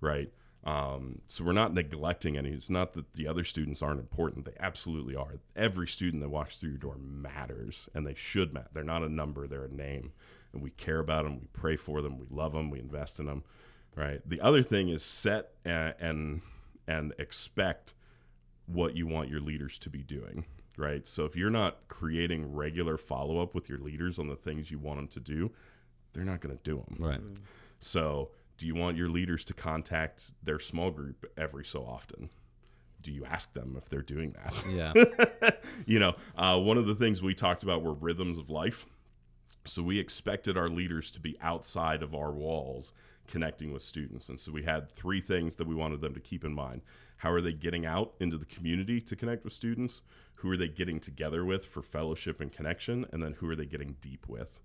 [0.00, 0.30] right?
[0.64, 4.56] Um, so we're not neglecting any it's not that the other students aren't important they
[4.58, 5.34] absolutely are.
[5.54, 9.08] Every student that walks through your door matters and they should matter they're not a
[9.08, 10.12] number they're a name.
[10.52, 13.26] And we care about them we pray for them we love them we invest in
[13.26, 13.44] them
[13.96, 16.40] right the other thing is set and and,
[16.86, 17.94] and expect
[18.66, 20.44] what you want your leaders to be doing
[20.76, 24.78] right so if you're not creating regular follow-up with your leaders on the things you
[24.78, 25.50] want them to do
[26.12, 27.20] they're not going to do them Right.
[27.80, 32.30] so, do you want your leaders to contact their small group every so often?
[33.02, 34.64] Do you ask them if they're doing that?
[34.70, 35.50] Yeah.
[35.86, 38.86] you know, uh, one of the things we talked about were rhythms of life,
[39.66, 42.92] So we expected our leaders to be outside of our walls
[43.26, 44.28] connecting with students.
[44.28, 46.82] And so we had three things that we wanted them to keep in mind.
[47.18, 50.02] How are they getting out into the community to connect with students?
[50.36, 53.06] Who are they getting together with for fellowship and connection?
[53.12, 54.60] And then who are they getting deep with?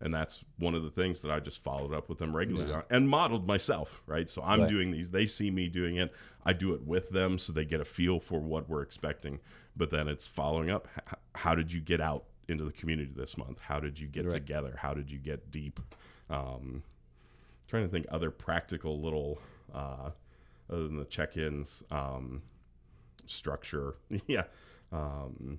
[0.00, 2.82] And that's one of the things that I just followed up with them regularly Yeah.
[2.90, 4.28] and modeled myself, right?
[4.28, 4.68] So I'm Right.
[4.68, 6.12] doing these, they see me doing it.
[6.44, 9.38] I do it with them so they get a feel for what we're expecting.
[9.76, 10.88] But then it's following up.
[11.36, 13.58] How did you get out into the community this month?
[13.60, 14.34] How did you get Right.
[14.34, 14.76] together?
[14.78, 15.80] How did you get deep?
[16.28, 16.82] Um,
[17.68, 19.40] trying to think other practical little
[19.74, 20.10] uh,
[20.68, 22.42] other than the check-ins um,
[23.26, 23.94] structure
[24.26, 24.44] yeah
[24.92, 25.58] um,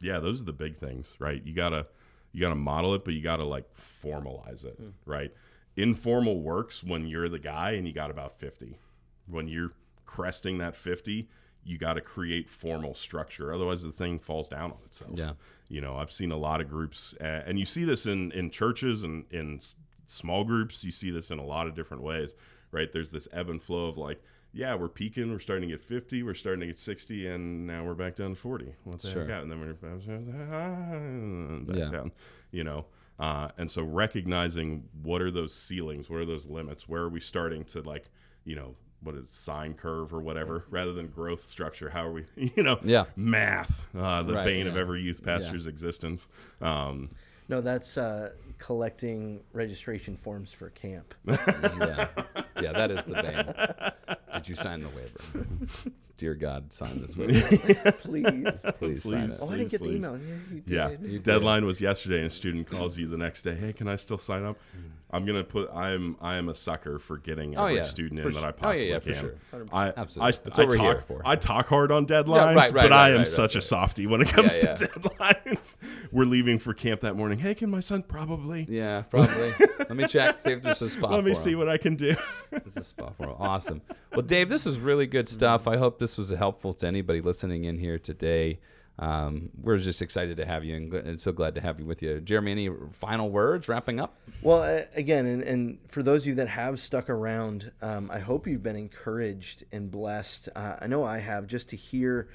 [0.00, 1.86] yeah those are the big things right you gotta
[2.32, 5.32] you gotta model it but you gotta like formalize it right
[5.76, 8.78] informal works when you're the guy and you got about 50
[9.26, 9.72] when you're
[10.06, 11.28] cresting that 50
[11.64, 15.32] you got to create formal structure otherwise the thing falls down on itself Yeah.
[15.68, 18.50] you know i've seen a lot of groups uh, and you see this in in
[18.50, 19.60] churches and in
[20.06, 22.34] small groups you see this in a lot of different ways
[22.70, 25.82] right there's this ebb and flow of like yeah we're peaking we're starting to get
[25.82, 29.08] 50 we're starting to get 60 and now we're back down to 40 what the
[29.08, 29.24] Sure.
[29.26, 29.72] heck and then we're
[31.66, 31.90] back Yeah.
[31.90, 32.12] down
[32.50, 32.86] you know
[33.18, 37.20] uh, and so recognizing what are those ceilings what are those limits where are we
[37.20, 38.10] starting to like
[38.44, 42.24] you know what is sine curve or whatever rather than growth structure how are we
[42.56, 43.04] you know Yeah.
[43.16, 46.26] math uh, the Right, bane of every youth pastor's existence
[46.60, 47.10] um,
[47.48, 51.14] No, that's uh, collecting registration forms for camp.
[51.26, 52.08] yeah,
[52.62, 54.16] yeah, that is the bane.
[54.32, 55.46] Did you sign the waiver?
[56.16, 57.92] Dear God, sign this waiver.
[57.92, 58.62] Please.
[58.78, 59.34] Please, sign Please.
[59.34, 59.38] it.
[59.42, 59.96] Oh, I didn't get the please.
[59.96, 60.16] email.
[60.18, 60.70] Yeah, you did.
[60.70, 61.22] Yeah, You did.
[61.24, 63.54] deadline was yesterday, and a student calls you the next day.
[63.56, 64.56] Hey, can I still sign up?
[64.76, 64.90] Mm.
[65.10, 65.70] I'm gonna put.
[65.72, 67.82] I'm I am a sucker for getting Oh, every yeah.
[67.84, 69.20] student For in that su- I oh, yeah, possibly yeah, for can.
[69.20, 69.66] sure.
[69.72, 70.20] I, Absolutely.
[70.22, 71.22] I, That's I what we're talk, here for.
[71.24, 73.62] I talk hard on deadlines, right, right, but I right, am right, such right.
[73.62, 75.76] a softie when it comes Yeah, to deadlines.
[76.10, 77.38] We're leaving for camp that morning.
[77.38, 78.66] Hey, can my son probably?
[78.68, 79.54] Yeah, probably.
[79.78, 80.40] Let me check.
[80.40, 81.12] See if there's a spot.
[81.12, 81.58] Let me for see him.
[81.60, 82.16] what I can do.
[82.50, 83.36] There's a spot for him.
[83.38, 83.82] Awesome.
[84.12, 85.68] Well, Dave, this is really good stuff.
[85.68, 88.58] I hope this was helpful to anybody listening in here today.
[88.98, 92.20] Um, we're just excited to have you and, so glad to have you with you.
[92.20, 94.18] Jeremy, any final words wrapping up?
[94.42, 98.46] Well, again, and, and for those of you that have stuck around, um, I hope
[98.46, 100.50] you've been encouraged and blessed.
[100.54, 102.28] Uh, I know I have just to hear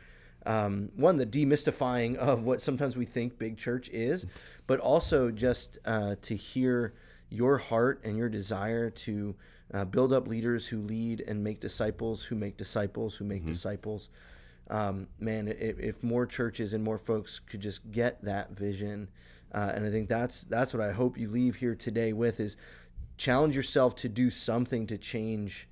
[0.48, 4.26] um, one the demystifying of what sometimes we think big church is,
[4.66, 6.96] but also just uh, to hear
[7.30, 9.36] your heart and your desire to
[9.74, 14.10] uh, build up leaders who lead and make disciples, who make disciples, who make disciples.
[14.70, 19.10] Um, man, if, if more churches and more folks could just get that vision,
[19.54, 22.56] uh, and I think that's that's what I hope you leave here today with is
[23.18, 25.68] challenge yourself to do something to change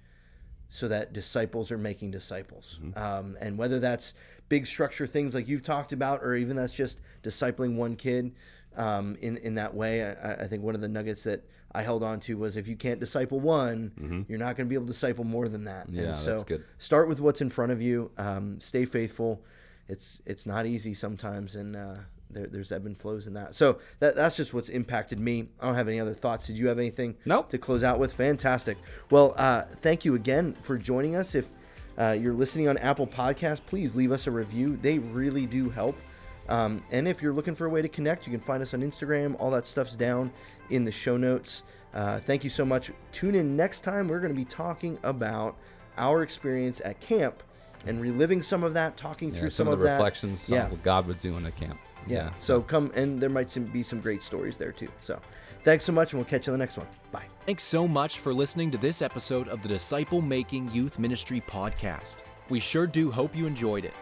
[0.70, 2.80] so that disciples are making disciples.
[2.95, 4.14] Um, and whether that's
[4.49, 8.34] big structure things like you've talked about, or even that's just discipling one kid
[8.78, 12.03] um, in, in that way, I, I think one of the nuggets that I held
[12.03, 14.91] on to was if you can't disciple one, you're not going to be able to
[14.93, 15.89] disciple more than that.
[15.89, 16.63] Yeah, and so that's good.
[16.78, 18.11] start with what's in front of you.
[18.17, 19.41] Um, stay faithful.
[19.89, 21.95] It's it's not easy sometimes, and uh,
[22.30, 23.55] there, there's ebb and flows in that.
[23.55, 25.49] So that, that's just what's impacted me.
[25.59, 26.47] I don't have any other thoughts.
[26.47, 27.49] Did you have anything Nope.
[27.49, 28.13] to close out with?
[28.13, 28.78] Fantastic.
[29.09, 31.36] Well, uh, thank you again for joining us.
[31.36, 31.47] If
[31.97, 34.78] uh, you're listening on Apple Podcasts, please leave us a review.
[34.82, 35.95] They really do help.
[36.50, 38.82] Um, and if you're looking for a way to connect, you can find us on
[38.82, 39.36] Instagram.
[39.39, 40.32] All that stuff's down
[40.70, 41.64] in the show notes.
[41.93, 42.91] Uh, thank you so much.
[43.12, 44.08] Tune in next time.
[44.08, 45.56] We're going to be talking about
[45.98, 47.43] our experience at camp
[47.86, 49.91] and reliving some of that, talking Yeah, through some, some, of the that.
[49.93, 50.66] reflections, some Yeah.
[50.66, 51.78] of what God was doing at camp.
[52.08, 52.34] Yeah.
[52.38, 54.88] So come and there might be some great stories there too.
[55.02, 55.20] So
[55.64, 56.88] thanks so much, and we'll catch you on the next one.
[57.12, 57.26] Bye.
[57.45, 62.18] Thanks so much for listening to this episode of the Disciple Making Youth Ministry podcast.
[62.50, 63.93] We sure do hope you enjoyed it.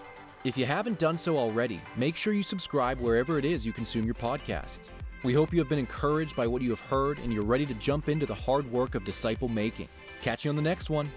[0.46, 4.06] If you haven't done so already, make sure you subscribe wherever it is you consume
[4.06, 4.82] your podcast.
[5.24, 7.74] We hope you have been encouraged by what you have heard and you're ready to
[7.74, 9.88] jump into the hard work of disciple making.
[10.22, 11.12] Catch you on the next one.